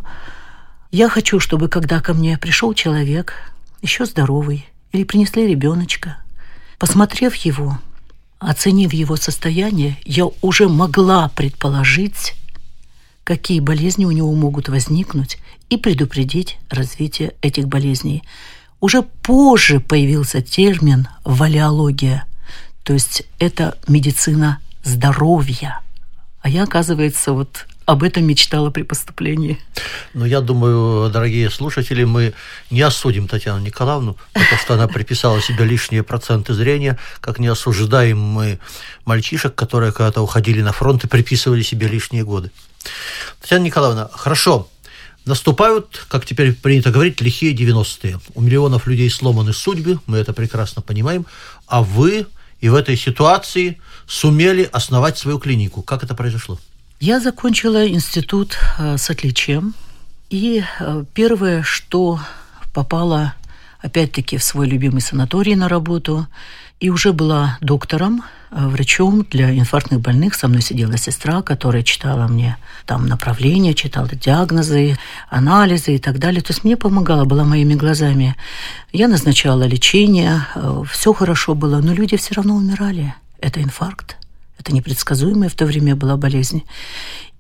я 0.92 1.10
хочу, 1.10 1.40
чтобы 1.40 1.70
когда 1.70 2.02
ко 2.02 2.14
мне 2.14 2.38
пришел 2.38 2.74
человек, 2.74 3.34
еще 3.82 4.06
здоровый, 4.06 4.68
или 4.92 5.04
принесли 5.04 5.48
ребеночка, 5.48 6.18
посмотрев 6.78 7.36
его, 7.36 7.80
Оценив 8.40 8.94
его 8.94 9.18
состояние, 9.18 9.98
я 10.06 10.26
уже 10.42 10.70
могла 10.70 11.28
предположить, 11.30 12.36
какие 13.26 13.60
болезни 13.60 14.06
у 14.06 14.12
него 14.12 14.34
могут 14.34 14.70
возникнуть 14.70 15.38
и 15.70 15.76
предупредить 15.76 16.58
развитие 16.70 17.34
этих 17.42 17.68
болезней. 17.68 18.24
Уже 18.80 19.02
позже 19.02 19.82
появился 19.82 20.42
термин 20.42 21.10
«валиология», 21.26 22.26
то 22.84 22.94
есть 22.94 23.24
это 23.40 23.78
медицина 23.88 24.60
здоровья. 24.86 25.82
А 26.42 26.50
я, 26.50 26.64
оказывается, 26.64 27.34
вот 27.34 27.68
об 27.90 28.04
этом 28.04 28.24
мечтала 28.24 28.70
при 28.70 28.84
поступлении. 28.84 29.58
Ну, 30.14 30.24
я 30.24 30.42
думаю, 30.42 31.10
дорогие 31.10 31.50
слушатели, 31.50 32.04
мы 32.04 32.36
не 32.70 32.82
осудим 32.82 33.28
Татьяну 33.28 33.62
Николаевну, 33.62 34.16
потому 34.34 34.62
что 34.62 34.74
она 34.76 34.88
приписала 34.88 35.42
себе 35.42 35.66
лишние 35.66 36.04
проценты 36.04 36.54
зрения, 36.54 37.00
как 37.20 37.40
не 37.40 37.48
осуждаем 37.48 38.20
мы 38.20 38.60
мальчишек, 39.06 39.56
которые 39.56 39.92
когда-то 39.92 40.22
уходили 40.22 40.62
на 40.62 40.72
фронт 40.72 41.04
и 41.04 41.08
приписывали 41.08 41.64
себе 41.64 41.88
лишние 41.88 42.24
годы. 42.24 42.52
Татьяна 43.42 43.64
Николаевна, 43.64 44.10
хорошо, 44.14 44.70
Наступают, 45.26 46.06
как 46.08 46.26
теперь 46.26 46.54
принято 46.54 46.92
говорить, 46.92 47.22
лихие 47.22 47.54
90-е. 47.54 48.20
У 48.34 48.42
миллионов 48.42 48.88
людей 48.88 49.10
сломаны 49.10 49.54
судьбы, 49.54 50.00
мы 50.08 50.18
это 50.18 50.34
прекрасно 50.34 50.82
понимаем, 50.82 51.26
а 51.68 51.84
вы 51.84 52.26
и 52.62 52.70
в 52.70 52.74
этой 52.74 52.98
ситуации 52.98 53.80
сумели 54.08 54.68
основать 54.72 55.18
свою 55.18 55.38
клинику. 55.38 55.84
Как 55.84 56.04
это 56.04 56.16
произошло? 56.16 56.58
Я 57.00 57.22
закончила 57.22 57.88
институт 57.88 58.58
э, 58.78 58.98
с 58.98 59.10
отличием. 59.10 59.74
И 60.30 60.62
э, 60.82 61.06
первое, 61.14 61.64
что 61.64 62.20
попала 62.74 63.36
опять-таки 63.80 64.36
в 64.36 64.44
свой 64.44 64.68
любимый 64.68 65.00
санаторий 65.00 65.56
на 65.56 65.70
работу, 65.70 66.28
и 66.82 66.90
уже 66.90 67.14
была 67.14 67.58
доктором, 67.62 68.26
э, 68.52 68.68
врачом 68.68 69.26
для 69.32 69.58
инфарктных 69.58 70.02
больных. 70.02 70.36
Со 70.36 70.50
мной 70.50 70.62
сидела 70.62 70.98
сестра, 70.98 71.42
которая 71.42 71.84
читала 71.84 72.28
мне 72.28 72.58
там 72.86 73.08
направления, 73.08 73.74
читала 73.74 74.10
диагнозы, 74.10 74.98
анализы 75.30 75.96
и 75.96 76.00
так 76.00 76.20
далее. 76.20 76.42
То 76.42 76.52
есть 76.52 76.66
мне 76.66 76.76
помогала, 76.76 77.24
была 77.24 77.46
моими 77.46 77.76
глазами. 77.76 78.36
Я 78.92 79.08
назначала 79.08 79.64
лечение, 79.64 80.46
все 80.92 81.14
хорошо 81.14 81.56
было, 81.56 81.80
но 81.80 81.94
люди 81.94 82.18
все 82.18 82.34
равно 82.34 82.58
умирали. 82.58 83.16
Это 83.40 83.64
инфаркт, 83.64 84.18
Это 84.60 84.74
непредсказуемая 84.74 85.50
в 85.50 85.56
то 85.56 85.66
время 85.66 85.96
была 85.96 86.18
болезнь. 86.18 86.64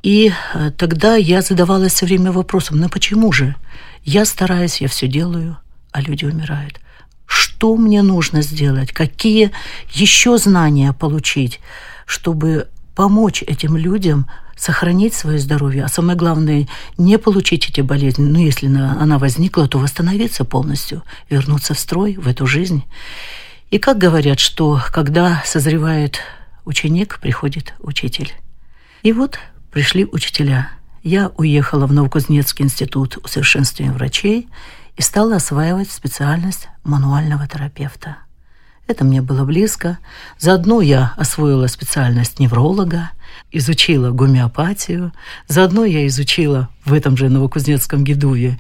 И 0.02 0.32
э, 0.54 0.72
тогда 0.78 1.16
я 1.16 1.42
задавалась 1.42 1.94
все 1.94 2.06
время 2.06 2.32
вопросом, 2.32 2.80
ну 2.80 2.90
почему 2.90 3.32
же? 3.34 3.56
Я 4.04 4.24
стараюсь, 4.26 4.80
я 4.80 4.88
все 4.88 5.08
делаю, 5.08 5.58
а 5.92 6.02
люди 6.02 6.24
умирают. 6.24 6.80
Что 7.26 7.76
мне 7.76 8.02
нужно 8.02 8.42
сделать? 8.42 8.94
Какие 8.94 9.52
еще 9.92 10.38
знания 10.38 10.94
получить, 10.94 11.60
чтобы 12.06 12.70
помочь 12.96 13.44
этим 13.44 13.76
людям 13.76 14.28
сохранить 14.56 15.14
свое 15.14 15.40
здоровье, 15.40 15.86
а 15.86 15.88
самое 15.90 16.18
главное, 16.18 16.68
не 16.98 17.18
получить 17.18 17.70
эти 17.70 17.82
болезни. 17.82 18.26
Ну, 18.26 18.40
если 18.40 18.68
она 18.68 19.18
возникла, 19.18 19.68
то 19.68 19.78
восстановиться 19.78 20.44
полностью, 20.44 21.04
вернуться 21.30 21.74
в 21.74 21.80
строй, 21.80 22.16
в 22.16 22.28
эту 22.28 22.46
жизнь. 22.46 22.84
И 23.72 23.78
как 23.78 23.98
говорят, 23.98 24.40
что 24.40 24.82
когда 24.92 25.42
созревает 25.46 26.20
ученик, 26.70 27.20
приходит 27.20 27.74
учитель. 27.80 28.32
И 29.02 29.12
вот 29.12 29.40
пришли 29.72 30.06
учителя. 30.06 30.70
Я 31.04 31.32
уехала 31.36 31.88
в 31.88 31.94
Новокузнецкий 31.94 32.64
институт 32.64 33.18
усовершенствования 33.18 33.92
врачей 33.92 34.48
и 34.96 35.02
стала 35.02 35.38
осваивать 35.38 35.90
специальность 35.90 36.68
мануального 36.84 37.48
терапевта. 37.48 38.18
Это 38.86 39.04
мне 39.04 39.22
было 39.22 39.46
близко. 39.46 39.98
Заодно 40.38 40.82
я 40.82 41.14
освоила 41.16 41.68
специальность 41.68 42.40
невролога, 42.40 43.12
изучила 43.52 44.12
гомеопатию. 44.12 45.12
Заодно 45.48 45.86
я 45.86 46.06
изучила 46.08 46.70
в 46.86 46.94
этом 46.94 47.18
же 47.18 47.30
Новокузнецком 47.30 48.04
Гидуве 48.04 48.60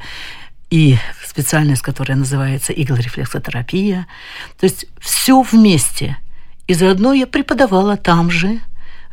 и 0.70 0.98
специальность, 1.25 1.82
которая 1.82 2.18
называется 2.18 2.74
иглорефлексотерапия. 2.74 4.08
То 4.60 4.66
есть 4.66 4.86
все 5.00 5.42
вместе. 5.42 6.18
И 6.70 6.76
заодно 6.76 7.14
я 7.14 7.26
преподавала 7.26 7.98
там 7.98 8.30
же 8.30 8.60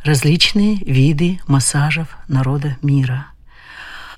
различные 0.03 0.75
виды 0.75 1.39
массажев 1.47 2.15
народа 2.27 2.77
мира. 2.83 3.25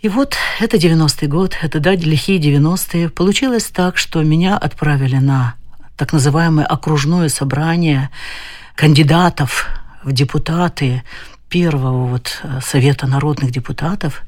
И 0.01 0.09
вот 0.09 0.35
это 0.59 0.75
90-й 0.75 1.27
год, 1.27 1.55
это 1.61 1.79
да, 1.79 1.95
лихие 1.95 2.37
90-е. 2.37 3.09
Получилось 3.09 3.71
так, 3.73 3.97
что 3.97 4.21
меня 4.23 4.57
отправили 4.57 5.15
на 5.15 5.55
так 5.95 6.11
называемое 6.11 6.65
окружное 6.65 7.29
собрание 7.29 8.09
кандидатов 8.75 9.67
в 10.03 10.11
депутаты 10.11 11.03
первого 11.47 12.07
вот 12.07 12.41
э, 12.43 12.59
Совета 12.61 13.07
народных 13.07 13.51
депутатов, 13.51 14.23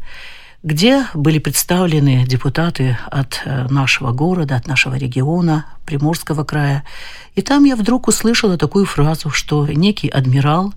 где 0.64 1.08
были 1.14 1.40
представлены 1.40 2.26
депутаты 2.28 2.98
от 3.10 3.42
э, 3.46 3.68
нашего 3.70 4.12
города, 4.12 4.56
от 4.56 4.68
нашего 4.68 4.96
региона, 4.96 5.66
Приморского 5.86 6.44
края. 6.44 6.84
И 7.36 7.42
там 7.42 7.64
я 7.64 7.76
вдруг 7.76 8.08
услышала 8.08 8.58
такую 8.58 8.86
фразу, 8.86 9.32
что 9.32 9.68
некий 9.68 10.08
адмирал, 10.08 10.74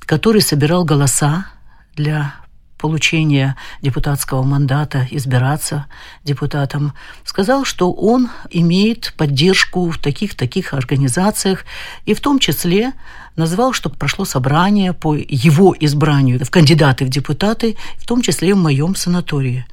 который 0.00 0.40
собирал 0.40 0.84
голоса 0.84 1.46
для 1.94 2.34
получения 2.78 3.56
депутатского 3.82 4.42
мандата, 4.42 5.06
избираться 5.10 5.86
депутатом, 6.24 6.94
сказал, 7.24 7.64
что 7.64 7.92
он 7.92 8.30
имеет 8.50 9.12
поддержку 9.16 9.90
в 9.90 9.98
таких-таких 9.98 10.72
организациях, 10.72 11.64
и 12.06 12.14
в 12.14 12.20
том 12.20 12.38
числе 12.38 12.92
назвал, 13.36 13.72
что 13.72 13.90
прошло 13.90 14.24
собрание 14.24 14.92
по 14.92 15.14
его 15.14 15.74
избранию 15.78 16.44
в 16.44 16.50
кандидаты 16.50 17.04
в 17.04 17.08
депутаты, 17.08 17.76
в 17.96 18.06
том 18.06 18.22
числе 18.22 18.54
в 18.54 18.58
моем 18.58 18.96
санатории. 18.96 19.66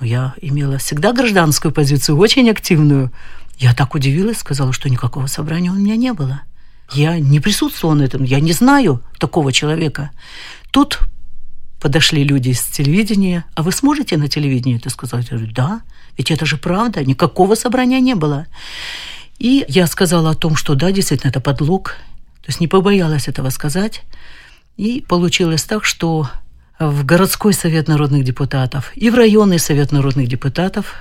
Я 0.00 0.34
имела 0.40 0.78
всегда 0.78 1.12
гражданскую 1.12 1.72
позицию, 1.72 2.18
очень 2.18 2.48
активную. 2.50 3.10
Я 3.58 3.74
так 3.74 3.94
удивилась, 3.94 4.38
сказала, 4.38 4.72
что 4.72 4.88
никакого 4.88 5.26
собрания 5.26 5.70
у 5.70 5.74
меня 5.74 5.96
не 5.96 6.12
было. 6.12 6.42
Я 6.92 7.18
не 7.18 7.40
присутствовала 7.40 7.96
на 7.96 8.02
этом, 8.02 8.22
я 8.22 8.40
не 8.40 8.52
знаю 8.52 9.02
такого 9.18 9.52
человека. 9.52 10.10
Тут 10.70 11.00
подошли 11.80 12.24
люди 12.24 12.50
из 12.50 12.62
телевидения, 12.62 13.44
а 13.54 13.62
вы 13.62 13.72
сможете 13.72 14.16
на 14.16 14.28
телевидении 14.28 14.76
это 14.76 14.90
сказать? 14.90 15.28
Я 15.30 15.36
говорю, 15.36 15.52
да, 15.52 15.80
ведь 16.16 16.30
это 16.30 16.46
же 16.46 16.56
правда, 16.56 17.04
никакого 17.04 17.54
собрания 17.54 18.00
не 18.00 18.14
было. 18.14 18.46
И 19.38 19.64
я 19.68 19.86
сказала 19.86 20.30
о 20.30 20.34
том, 20.34 20.56
что 20.56 20.74
да, 20.74 20.90
действительно, 20.90 21.30
это 21.30 21.40
подлог, 21.40 21.96
то 22.42 22.48
есть 22.48 22.60
не 22.60 22.66
побоялась 22.66 23.28
этого 23.28 23.50
сказать. 23.50 24.02
И 24.76 25.04
получилось 25.06 25.64
так, 25.64 25.84
что 25.84 26.28
в 26.78 27.04
городской 27.04 27.52
совет 27.52 27.88
народных 27.88 28.24
депутатов 28.24 28.92
и 28.96 29.10
в 29.10 29.14
районный 29.14 29.58
совет 29.58 29.92
народных 29.92 30.28
депутатов 30.28 30.94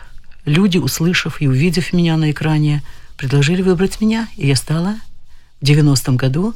люди, 0.46 0.78
услышав 0.78 1.42
и 1.42 1.48
увидев 1.48 1.94
меня 1.94 2.18
на 2.18 2.32
экране, 2.32 2.84
предложили 3.18 3.62
выбрать 3.62 4.02
меня, 4.02 4.28
и 4.36 4.48
я 4.48 4.56
стала 4.56 4.96
в 5.62 5.66
90-м 5.66 6.18
году 6.18 6.54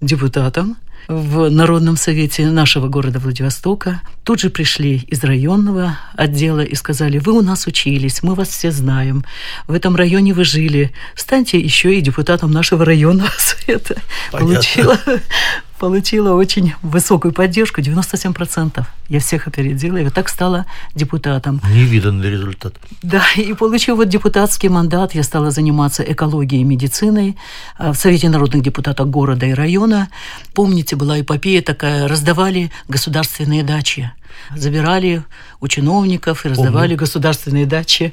депутатом 0.00 0.76
в 1.08 1.48
Народном 1.50 1.96
совете 1.96 2.46
нашего 2.46 2.88
города 2.88 3.18
Владивостока. 3.18 4.02
Тут 4.24 4.40
же 4.40 4.50
пришли 4.50 4.96
из 5.08 5.22
районного 5.22 5.98
отдела 6.14 6.60
и 6.60 6.74
сказали, 6.74 7.18
вы 7.18 7.32
у 7.32 7.42
нас 7.42 7.66
учились, 7.66 8.22
мы 8.22 8.34
вас 8.34 8.48
все 8.48 8.72
знаем, 8.72 9.24
в 9.68 9.72
этом 9.72 9.94
районе 9.94 10.34
вы 10.34 10.44
жили, 10.44 10.92
станьте 11.14 11.58
еще 11.58 11.96
и 11.96 12.00
депутатом 12.00 12.50
нашего 12.50 12.84
районного 12.84 13.30
совета. 13.38 13.96
Понятно. 14.32 14.54
Получила 14.54 14.98
получила 15.78 16.34
очень 16.34 16.72
высокую 16.82 17.32
поддержку, 17.32 17.80
97%. 17.80 18.84
Я 19.08 19.20
всех 19.20 19.48
опередила, 19.48 19.98
и 19.98 20.04
вот 20.04 20.14
так 20.14 20.28
стала 20.28 20.64
депутатом. 20.94 21.60
Невиданный 21.74 22.30
результат. 22.30 22.74
Да, 23.02 23.22
и 23.36 23.54
получив 23.54 23.96
вот 23.96 24.08
депутатский 24.08 24.68
мандат, 24.68 25.14
я 25.14 25.22
стала 25.22 25.50
заниматься 25.50 26.02
экологией 26.02 26.62
и 26.62 26.64
медициной 26.64 27.36
э, 27.78 27.92
в 27.92 27.94
Совете 27.94 28.28
народных 28.28 28.62
депутатов 28.62 29.10
города 29.10 29.46
и 29.46 29.54
района. 29.54 30.08
Помните, 30.54 30.96
была 30.96 31.20
эпопея 31.20 31.62
такая, 31.62 32.08
раздавали 32.08 32.70
государственные 32.88 33.62
дачи 33.62 34.10
забирали 34.54 35.24
у 35.60 35.68
чиновников 35.68 36.44
и 36.44 36.48
раздавали 36.48 36.88
Помню. 36.88 36.98
государственные 36.98 37.66
дачи. 37.66 38.12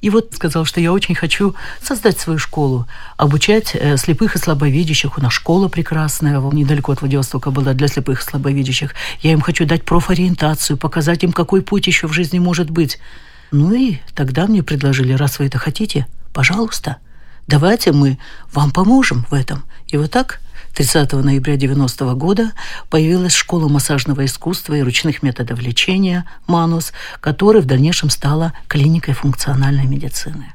И 0.00 0.10
вот 0.10 0.34
сказал, 0.34 0.64
что 0.64 0.80
я 0.80 0.92
очень 0.92 1.14
хочу 1.14 1.54
создать 1.82 2.18
свою 2.18 2.38
школу, 2.38 2.86
обучать 3.16 3.72
э, 3.74 3.96
слепых 3.96 4.36
и 4.36 4.38
слабовидящих. 4.38 5.18
У 5.18 5.20
нас 5.20 5.32
школа 5.32 5.68
прекрасная, 5.68 6.40
недалеко 6.40 6.92
от 6.92 7.00
Владивостока 7.00 7.50
была 7.50 7.72
для 7.74 7.88
слепых 7.88 8.20
и 8.20 8.24
слабовидящих. 8.24 8.94
Я 9.20 9.32
им 9.32 9.40
хочу 9.40 9.66
дать 9.66 9.84
профориентацию, 9.84 10.76
показать 10.76 11.22
им, 11.22 11.32
какой 11.32 11.62
путь 11.62 11.86
еще 11.86 12.06
в 12.06 12.12
жизни 12.12 12.38
может 12.38 12.70
быть. 12.70 12.98
Ну 13.52 13.74
и 13.74 13.98
тогда 14.14 14.46
мне 14.46 14.62
предложили, 14.62 15.12
раз 15.12 15.38
вы 15.38 15.46
это 15.46 15.58
хотите, 15.58 16.06
пожалуйста, 16.32 16.96
давайте 17.46 17.92
мы 17.92 18.18
вам 18.52 18.70
поможем 18.70 19.26
в 19.30 19.34
этом. 19.34 19.64
И 19.88 19.96
вот 19.96 20.10
так 20.10 20.40
30 20.74 21.12
ноября 21.12 21.56
90 21.56 22.14
года 22.14 22.52
появилась 22.88 23.34
школа 23.34 23.68
массажного 23.68 24.24
искусства 24.24 24.74
и 24.74 24.82
ручных 24.82 25.22
методов 25.22 25.60
лечения 25.60 26.24
«Манус», 26.46 26.92
которая 27.20 27.62
в 27.62 27.66
дальнейшем 27.66 28.10
стала 28.10 28.52
клиникой 28.68 29.14
функциональной 29.14 29.86
медицины. 29.86 30.52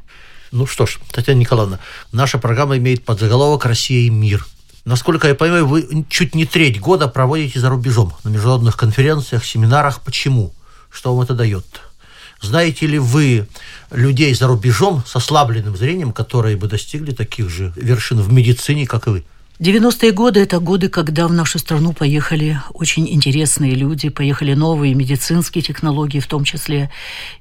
Ну 0.52 0.66
что 0.66 0.86
ж, 0.86 1.00
Татьяна 1.12 1.40
Николаевна, 1.40 1.80
наша 2.12 2.38
программа 2.38 2.78
имеет 2.78 3.04
подзаголовок 3.04 3.66
«Россия 3.66 4.08
и 4.08 4.10
мир». 4.10 4.46
Насколько 4.86 5.28
я 5.28 5.36
понимаю, 5.36 5.66
вы 5.66 6.06
чуть 6.10 6.36
не 6.36 6.46
треть 6.46 6.80
года 6.80 7.08
проводите 7.08 7.60
за 7.60 7.70
рубежом 7.70 8.14
на 8.24 8.30
международных 8.30 8.78
конференциях, 8.78 9.44
семинарах. 9.44 10.02
Почему? 10.02 10.54
Что 10.92 11.16
вам 11.16 11.24
это 11.24 11.34
дает? 11.34 11.66
Знаете 12.40 12.86
ли 12.86 13.00
вы 13.00 13.48
людей 13.90 14.34
за 14.36 14.48
рубежом 14.48 15.04
с 15.06 15.16
ослабленным 15.16 15.76
зрением, 15.76 16.12
которые 16.14 16.56
бы 16.56 16.68
достигли 16.68 17.14
таких 17.14 17.50
же 17.50 17.74
вершин 17.76 18.22
в 18.22 18.32
медицине, 18.32 18.86
как 18.86 19.08
и 19.08 19.10
вы? 19.10 19.24
90-е 19.58 20.12
годы– 20.12 20.40
это 20.42 20.60
годы, 20.60 20.90
когда 20.90 21.30
в 21.30 21.34
нашу 21.34 21.60
страну 21.60 21.94
поехали 21.94 22.60
очень 22.74 23.08
интересные 23.08 23.74
люди, 23.74 24.10
поехали 24.10 24.54
новые 24.54 24.94
медицинские 24.94 25.62
технологии 25.62 26.20
в 26.20 26.28
том 26.28 26.44
числе. 26.44 26.92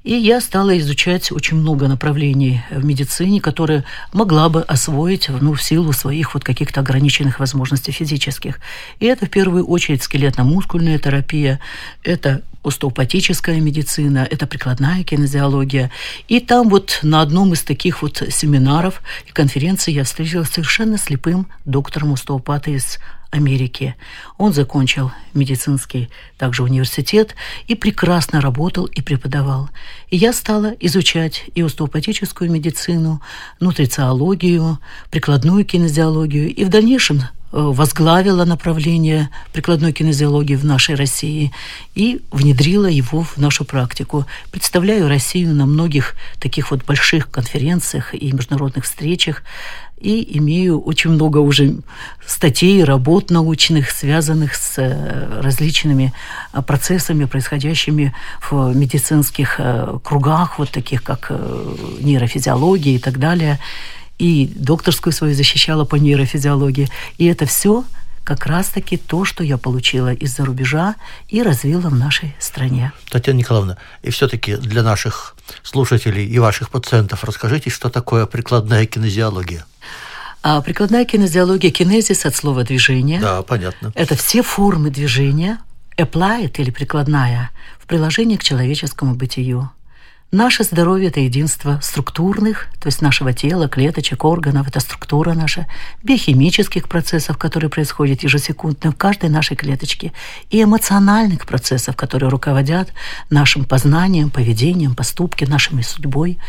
И 0.05 0.13
я 0.13 0.39
стала 0.39 0.77
изучать 0.79 1.29
очень 1.33 1.57
много 1.57 1.89
направлений 1.89 2.61
в 2.71 2.85
медицине, 2.85 3.41
которые 3.41 3.83
могла 4.13 4.47
бы 4.47 4.61
освоить 4.61 5.27
ну, 5.27 5.55
в 5.55 5.61
силу 5.61 5.91
своих 5.91 6.35
вот 6.35 6.45
каких-то 6.45 6.79
ограниченных 6.79 7.41
возможностей 7.41 7.91
физических. 7.91 8.61
И 9.01 9.07
это 9.07 9.25
в 9.25 9.29
первую 9.29 9.65
очередь 9.65 10.01
скелетно-мускульная 10.01 10.99
терапия, 10.99 11.59
это 12.01 12.43
остеопатическая 12.65 13.59
медицина, 13.59 14.27
это 14.29 14.47
прикладная 14.47 15.03
кинезиология. 15.03 15.91
И 16.27 16.39
там 16.39 16.69
вот 16.69 16.99
на 17.03 17.21
одном 17.21 17.53
из 17.53 17.61
таких 17.61 18.01
вот 18.01 18.23
семинаров 18.29 19.01
и 19.27 19.31
конференций 19.31 19.93
я 19.93 20.03
встретилась 20.03 20.49
совершенно 20.49 20.97
слепым 20.97 21.47
доктором 21.65 22.04
остеопата 22.13 22.71
из 22.71 22.99
Америки. 23.31 23.95
Он 24.37 24.53
закончил 24.53 25.11
медицинский 25.33 26.09
также 26.37 26.63
университет 26.63 27.35
и 27.67 27.75
прекрасно 27.75 28.41
работал 28.41 28.85
и 28.85 29.01
преподавал. 29.01 29.69
И 30.09 30.17
я 30.17 30.33
стала 30.33 30.73
изучать 30.79 31.45
и 31.53 31.61
остеопатическую 31.61 32.49
медицину, 32.49 33.21
нутрициологию, 33.59 34.79
прикладную 35.11 35.65
кинезиологию. 35.65 36.53
И 36.53 36.63
в 36.63 36.69
дальнейшем 36.69 37.21
возглавила 37.55 38.43
направление 38.43 39.29
прикладной 39.53 39.93
кинезиологии 39.93 40.55
в 40.55 40.65
нашей 40.65 40.95
России 40.95 41.53
и 41.95 42.21
внедрила 42.31 42.87
его 42.87 43.23
в 43.23 43.37
нашу 43.37 43.63
практику. 43.63 44.25
Представляю 44.51 45.07
Россию 45.07 45.55
на 45.55 45.65
многих 45.65 46.15
таких 46.39 46.71
вот 46.71 46.83
больших 46.83 47.31
конференциях 47.31 48.13
и 48.13 48.31
международных 48.33 48.83
встречах 48.83 49.41
и 49.97 50.37
имею 50.37 50.81
очень 50.81 51.11
много 51.11 51.37
уже 51.37 51.77
статей, 52.27 52.83
работ 52.83 53.31
научных, 53.31 53.89
связанных 53.89 54.53
с 54.53 54.77
э, 54.77 55.41
различными 55.41 56.13
э, 56.51 56.61
процессами, 56.61 57.25
происходящими 57.25 58.13
в 58.49 58.75
медицинских 58.75 59.55
э, 59.59 59.97
кругах, 60.03 60.59
вот 60.59 60.71
таких 60.71 61.01
как 61.03 61.31
нейрофизиология 62.01 62.95
и 62.95 62.99
так 62.99 63.19
далее. 63.19 63.59
И 64.17 64.51
докторскую 64.55 65.13
свою 65.13 65.35
защищала 65.35 65.85
по 65.85 65.95
нейрофизиологии. 65.95 66.89
И 67.17 67.25
это 67.25 67.45
все 67.45 67.83
как 68.25 68.47
раз-таки 68.47 68.97
то, 68.97 69.23
что 69.23 69.43
я 69.43 69.57
получила 69.57 70.11
из-за 70.11 70.45
рубежа 70.45 70.95
и 71.29 71.43
развила 71.43 71.89
в 71.89 71.95
нашей 71.95 72.35
стране. 72.39 72.91
Татьяна 73.09 73.37
Николаевна, 73.37 73.77
и 74.01 74.09
все-таки 74.09 74.57
для 74.57 74.81
наших 74.81 75.35
слушателей 75.61 76.25
и 76.25 76.39
ваших 76.39 76.69
пациентов 76.69 77.23
расскажите, 77.23 77.69
что 77.69 77.89
такое 77.89 78.25
прикладная 78.25 78.87
кинезиология? 78.87 79.65
А 80.41 80.61
прикладная 80.61 81.05
кинезиология, 81.05 81.71
кинезис 81.71 82.25
от 82.25 82.35
слова 82.35 82.63
движение. 82.63 83.19
Да, 83.19 83.43
понятно. 83.43 83.91
Это 83.95 84.15
все 84.15 84.41
формы 84.41 84.89
движения, 84.89 85.59
applied 85.97 86.53
или 86.57 86.71
прикладная, 86.71 87.51
в 87.79 87.85
приложении 87.85 88.37
к 88.37 88.43
человеческому 88.43 89.13
бытию. 89.13 89.69
Наше 90.31 90.63
здоровье– 90.63 91.07
это 91.09 91.19
единство 91.19 91.79
структурных, 91.81 92.67
то 92.81 92.87
есть 92.87 93.01
нашего 93.01 93.31
тела, 93.31 93.69
клеточек, 93.69 94.25
органов, 94.25 94.67
это 94.67 94.79
структура 94.79 95.33
наша, 95.33 95.67
биохимических 96.03 96.89
процессов, 96.89 97.37
которые 97.37 97.69
происходят 97.69 98.23
ежесекундно 98.23 98.91
в 98.91 98.95
каждой 98.97 99.29
нашей 99.29 99.55
клеточке, 99.55 100.11
и 100.49 100.61
эмоциональных 100.61 101.45
процессов, 101.45 101.95
которые 101.95 102.29
руководят 102.29 102.91
нашим 103.29 103.65
познанием, 103.65 104.29
поведением, 104.31 104.95
поступки, 104.95 105.45
нашей 105.45 105.81
судьбой. 105.83 106.39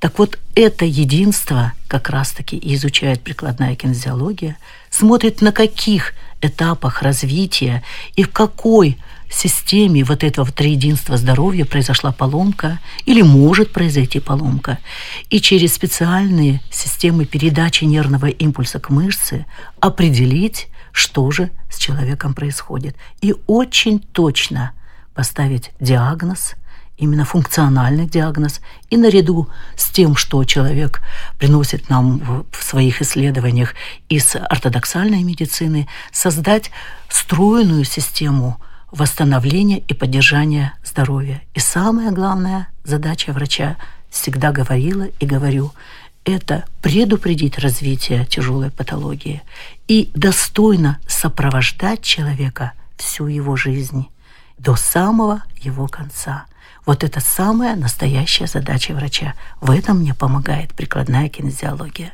Так 0.00 0.18
вот, 0.18 0.38
это 0.54 0.84
единство 0.84 1.72
как 1.88 2.08
раз-таки 2.08 2.58
изучает 2.74 3.20
прикладная 3.20 3.76
кинезиология, 3.76 4.56
смотрит 4.90 5.40
на 5.40 5.52
каких 5.52 6.14
этапах 6.40 7.02
развития 7.02 7.84
и 8.16 8.24
в 8.24 8.30
какой 8.30 8.98
системе 9.30 10.04
вот 10.04 10.24
этого 10.24 10.50
триединства 10.50 11.16
здоровья 11.16 11.64
произошла 11.64 12.12
поломка 12.12 12.80
или 13.04 13.22
может 13.22 13.72
произойти 13.72 14.20
поломка. 14.20 14.78
И 15.30 15.40
через 15.40 15.74
специальные 15.74 16.60
системы 16.70 17.24
передачи 17.24 17.84
нервного 17.84 18.26
импульса 18.26 18.78
к 18.78 18.90
мышце 18.90 19.46
определить, 19.80 20.68
что 20.92 21.30
же 21.30 21.50
с 21.70 21.78
человеком 21.78 22.34
происходит. 22.34 22.96
И 23.20 23.34
очень 23.46 23.98
точно 24.00 24.72
поставить 25.14 25.70
диагноз– 25.80 26.54
именно 26.96 27.24
функциональный 27.24 28.06
диагноз, 28.06 28.60
и 28.90 28.96
наряду 28.96 29.48
с 29.76 29.90
тем, 29.90 30.16
что 30.16 30.44
человек 30.44 31.02
приносит 31.38 31.88
нам 31.88 32.46
в 32.50 32.62
своих 32.62 33.02
исследованиях 33.02 33.74
из 34.08 34.34
ортодоксальной 34.36 35.22
медицины, 35.22 35.88
создать 36.12 36.70
стройную 37.08 37.84
систему 37.84 38.58
восстановления 38.96 39.78
и 39.78 39.94
поддержания 39.94 40.74
здоровья. 40.84 41.42
И 41.54 41.60
самая 41.60 42.10
главная 42.10 42.68
задача 42.84 43.32
врача 43.32 43.76
всегда 44.10 44.52
говорила 44.52 45.04
и 45.20 45.26
говорю, 45.26 45.72
это 46.24 46.64
предупредить 46.82 47.58
развитие 47.58 48.24
тяжелой 48.24 48.70
патологии 48.70 49.42
и 49.86 50.10
достойно 50.14 50.98
сопровождать 51.06 52.02
человека 52.02 52.72
всю 52.96 53.26
его 53.26 53.56
жизнь 53.56 54.08
до 54.58 54.74
самого 54.74 55.42
его 55.60 55.86
конца– 55.86 56.46
вот 56.86 57.02
это 57.02 57.18
самая 57.20 57.74
настоящая 57.74 58.46
задача 58.46 58.92
врача. 58.92 59.34
В 59.60 59.72
этом 59.72 59.98
мне 59.98 60.14
помогает 60.14 60.72
прикладная 60.72 61.28
кинезиология. 61.28 62.12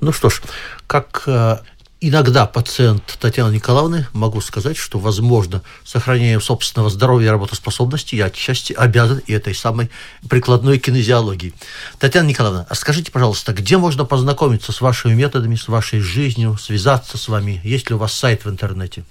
Ну 0.00 0.12
что 0.12 0.28
ж, 0.28 0.42
как 0.86 1.22
э, 1.26 1.56
иногда 2.00 2.46
пациент 2.46 3.18
Татьяны 3.20 3.54
Николаевны, 3.54 4.06
могу 4.12 4.40
сказать, 4.40 4.76
что, 4.76 4.98
возможно, 4.98 5.62
сохранением 5.84 6.40
собственного 6.40 6.90
здоровья 6.90 7.28
и 7.28 7.30
работоспособности 7.30 8.14
я 8.14 8.26
отчасти 8.26 8.72
обязан 8.72 9.18
и 9.26 9.32
этой 9.32 9.54
самой 9.54 9.90
прикладной 10.28 10.78
кинезиологии. 10.78 11.54
Татьяна 11.98 12.28
Николаевна, 12.28 12.66
а 12.68 12.74
скажите, 12.74 13.10
пожалуйста, 13.10 13.52
где 13.52 13.78
можно 13.78 14.04
познакомиться 14.04 14.72
с 14.72 14.80
вашими 14.80 15.14
методами, 15.14 15.56
с 15.56 15.68
вашей 15.68 16.00
жизнью, 16.00 16.58
связаться 16.58 17.18
с 17.18 17.28
вами? 17.28 17.60
Есть 17.64 17.90
ли 17.90 17.96
у 17.96 17.98
вас 17.98 18.12
сайт 18.12 18.44
в 18.44 18.50
интернете? 18.50 19.04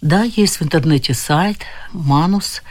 Да, 0.00 0.22
есть 0.22 0.60
в 0.60 0.62
интернете 0.62 1.14
сайт 1.14 1.58
«Манус», 1.92 2.62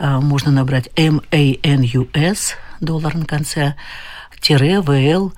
Э, 0.00 0.18
можно 0.18 0.50
набрать 0.50 0.88
MANUS, 0.96 2.54
доллар 2.80 3.14
на 3.14 3.26
конце, 3.26 3.74
тире 4.40 4.76
VL, 4.76 5.32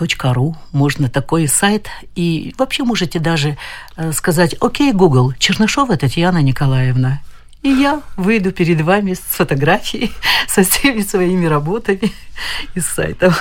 .ру, 0.00 0.56
можно 0.72 1.08
такой 1.08 1.48
сайт. 1.48 1.88
И 2.14 2.54
вообще 2.58 2.84
можете 2.84 3.18
даже 3.18 3.56
э, 3.96 4.12
сказать, 4.12 4.56
окей, 4.60 4.92
Google, 4.92 5.32
Чернышова 5.38 5.96
Татьяна 5.96 6.42
Николаевна. 6.42 7.20
И 7.62 7.68
я 7.68 8.00
выйду 8.16 8.52
перед 8.52 8.80
вами 8.80 9.12
с 9.14 9.20
фотографией, 9.20 10.12
со 10.48 10.62
всеми 10.62 11.02
своими 11.02 11.46
работами 11.46 12.12
из 12.74 12.86
сайта. 12.86 13.34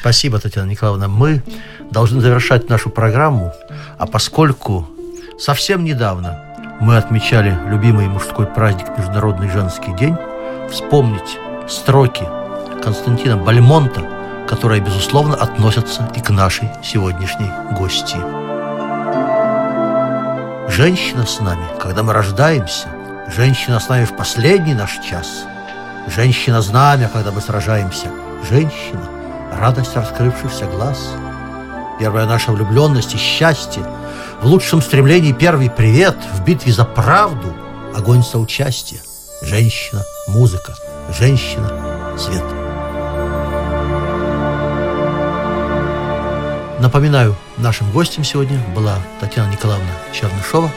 Спасибо, 0.00 0.38
Татьяна 0.38 0.68
Николаевна. 0.68 1.08
Мы 1.08 1.42
должны 1.90 2.20
завершать 2.20 2.68
нашу 2.68 2.90
программу, 2.90 3.52
а 3.98 4.06
поскольку 4.06 4.88
совсем 5.38 5.84
недавно 5.84 6.42
мы 6.80 6.98
отмечали 6.98 7.58
любимый 7.68 8.06
мужской 8.06 8.46
праздник 8.46 8.86
Международный 8.98 9.48
женский 9.50 9.94
день, 9.96 10.16
вспомнить 10.70 11.38
строки 11.68 12.24
Константина 12.82 13.36
Бальмонта, 13.36 14.15
которые, 14.48 14.80
безусловно, 14.80 15.36
относятся 15.36 16.10
и 16.14 16.20
к 16.20 16.30
нашей 16.30 16.70
сегодняшней 16.82 17.50
гости. 17.72 18.16
Женщина 20.70 21.26
с 21.26 21.40
нами, 21.40 21.66
когда 21.80 22.02
мы 22.02 22.12
рождаемся, 22.12 22.88
женщина 23.34 23.80
с 23.80 23.88
нами 23.88 24.04
в 24.04 24.16
последний 24.16 24.74
наш 24.74 24.98
час, 24.98 25.44
женщина 26.14 26.60
знамя, 26.62 27.08
когда 27.12 27.32
мы 27.32 27.40
сражаемся, 27.40 28.08
женщина– 28.48 29.02
радость 29.58 29.96
раскрывшихся 29.96 30.66
глаз, 30.66 30.98
первая 31.98 32.26
наша 32.26 32.52
влюбленность 32.52 33.14
и 33.14 33.18
счастье– 33.18 33.82
в 34.40 34.46
лучшем 34.46 34.82
стремлении 34.82 35.32
первый 35.32 35.70
привет, 35.70 36.16
в 36.34 36.44
битве 36.44 36.72
за 36.72 36.84
правду 36.84 37.54
огонь 37.96 38.22
соучастия. 38.22 39.00
Женщина, 39.42 40.04
музыка, 40.28 40.74
женщина, 41.18 42.16
свет. 42.18 42.65
Напоминаю, 46.78 47.34
нашим 47.56 47.90
гостем 47.90 48.22
сегодня 48.22 48.58
была 48.74 48.98
Татьяна 49.18 49.50
Николаевна 49.50 49.92
Чернышова, 50.12 50.70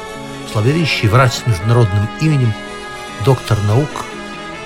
славящий 0.51 1.09
врач 1.09 1.33
с 1.33 1.45
международным 1.45 2.07
именем, 2.21 2.53
доктор 3.25 3.57
наук, 3.67 3.89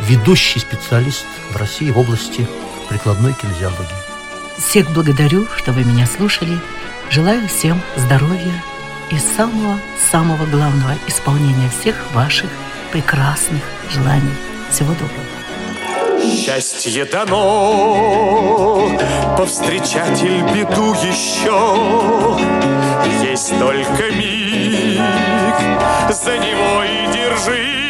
ведущий 0.02 0.60
специалист 0.60 1.26
в 1.52 1.56
России 1.56 1.90
в 1.90 1.98
области 1.98 2.48
прикладной 2.88 3.34
кинезиологии. 3.34 3.88
Всех 4.58 4.92
благодарю, 4.92 5.48
что 5.56 5.72
вы 5.72 5.84
меня 5.84 6.06
слушали. 6.06 6.60
Желаю 7.10 7.48
всем 7.48 7.82
здоровья, 7.96 8.54
и 9.12 9.18
самого-самого 9.18 10.46
главного 10.46 10.96
исполнения 11.08 11.70
всех 11.70 11.96
ваших 12.14 12.50
прекрасных 12.92 13.62
желаний. 13.90 14.34
Всего 14.72 14.94
доброго. 14.94 15.44
Счастье 16.24 17.06
дано, 17.06 18.98
повстречатель 19.38 20.44
беду 20.54 20.94
еще. 20.94 22.38
Есть 23.22 23.58
только 23.60 24.12
миг, 24.12 25.02
за 26.10 26.38
него 26.38 26.84
и 26.84 27.08
держись. 27.12 27.84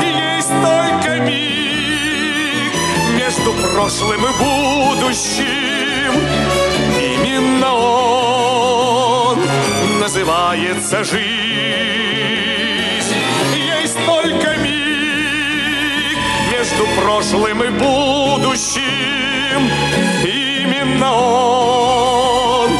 Есть 0.00 0.48
только 0.48 1.20
миг 1.20 2.72
между 3.16 3.52
прошлым 3.74 4.24
и 4.24 4.32
будущим. 4.38 6.12
Именно 6.98 7.72
он 7.74 9.38
называется 10.00 11.04
жизнь. 11.04 11.22
Есть 13.54 13.98
только 14.06 14.56
миг 14.56 16.18
между 16.50 16.86
прошлым 17.00 17.62
и 17.62 17.70
будущим. 17.70 19.41
Именно 20.24 21.12
он 21.12 22.70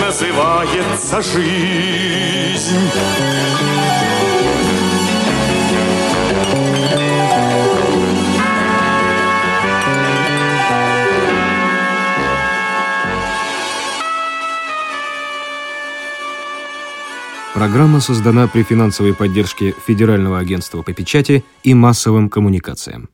называется 0.00 1.22
жизнь. 1.22 2.90
Программа 17.54 18.00
создана 18.00 18.48
при 18.48 18.64
финансовой 18.64 19.14
поддержке 19.14 19.74
Федерального 19.86 20.40
агентства 20.40 20.82
по 20.82 20.92
печати 20.92 21.44
и 21.62 21.72
массовым 21.72 22.28
коммуникациям. 22.28 23.08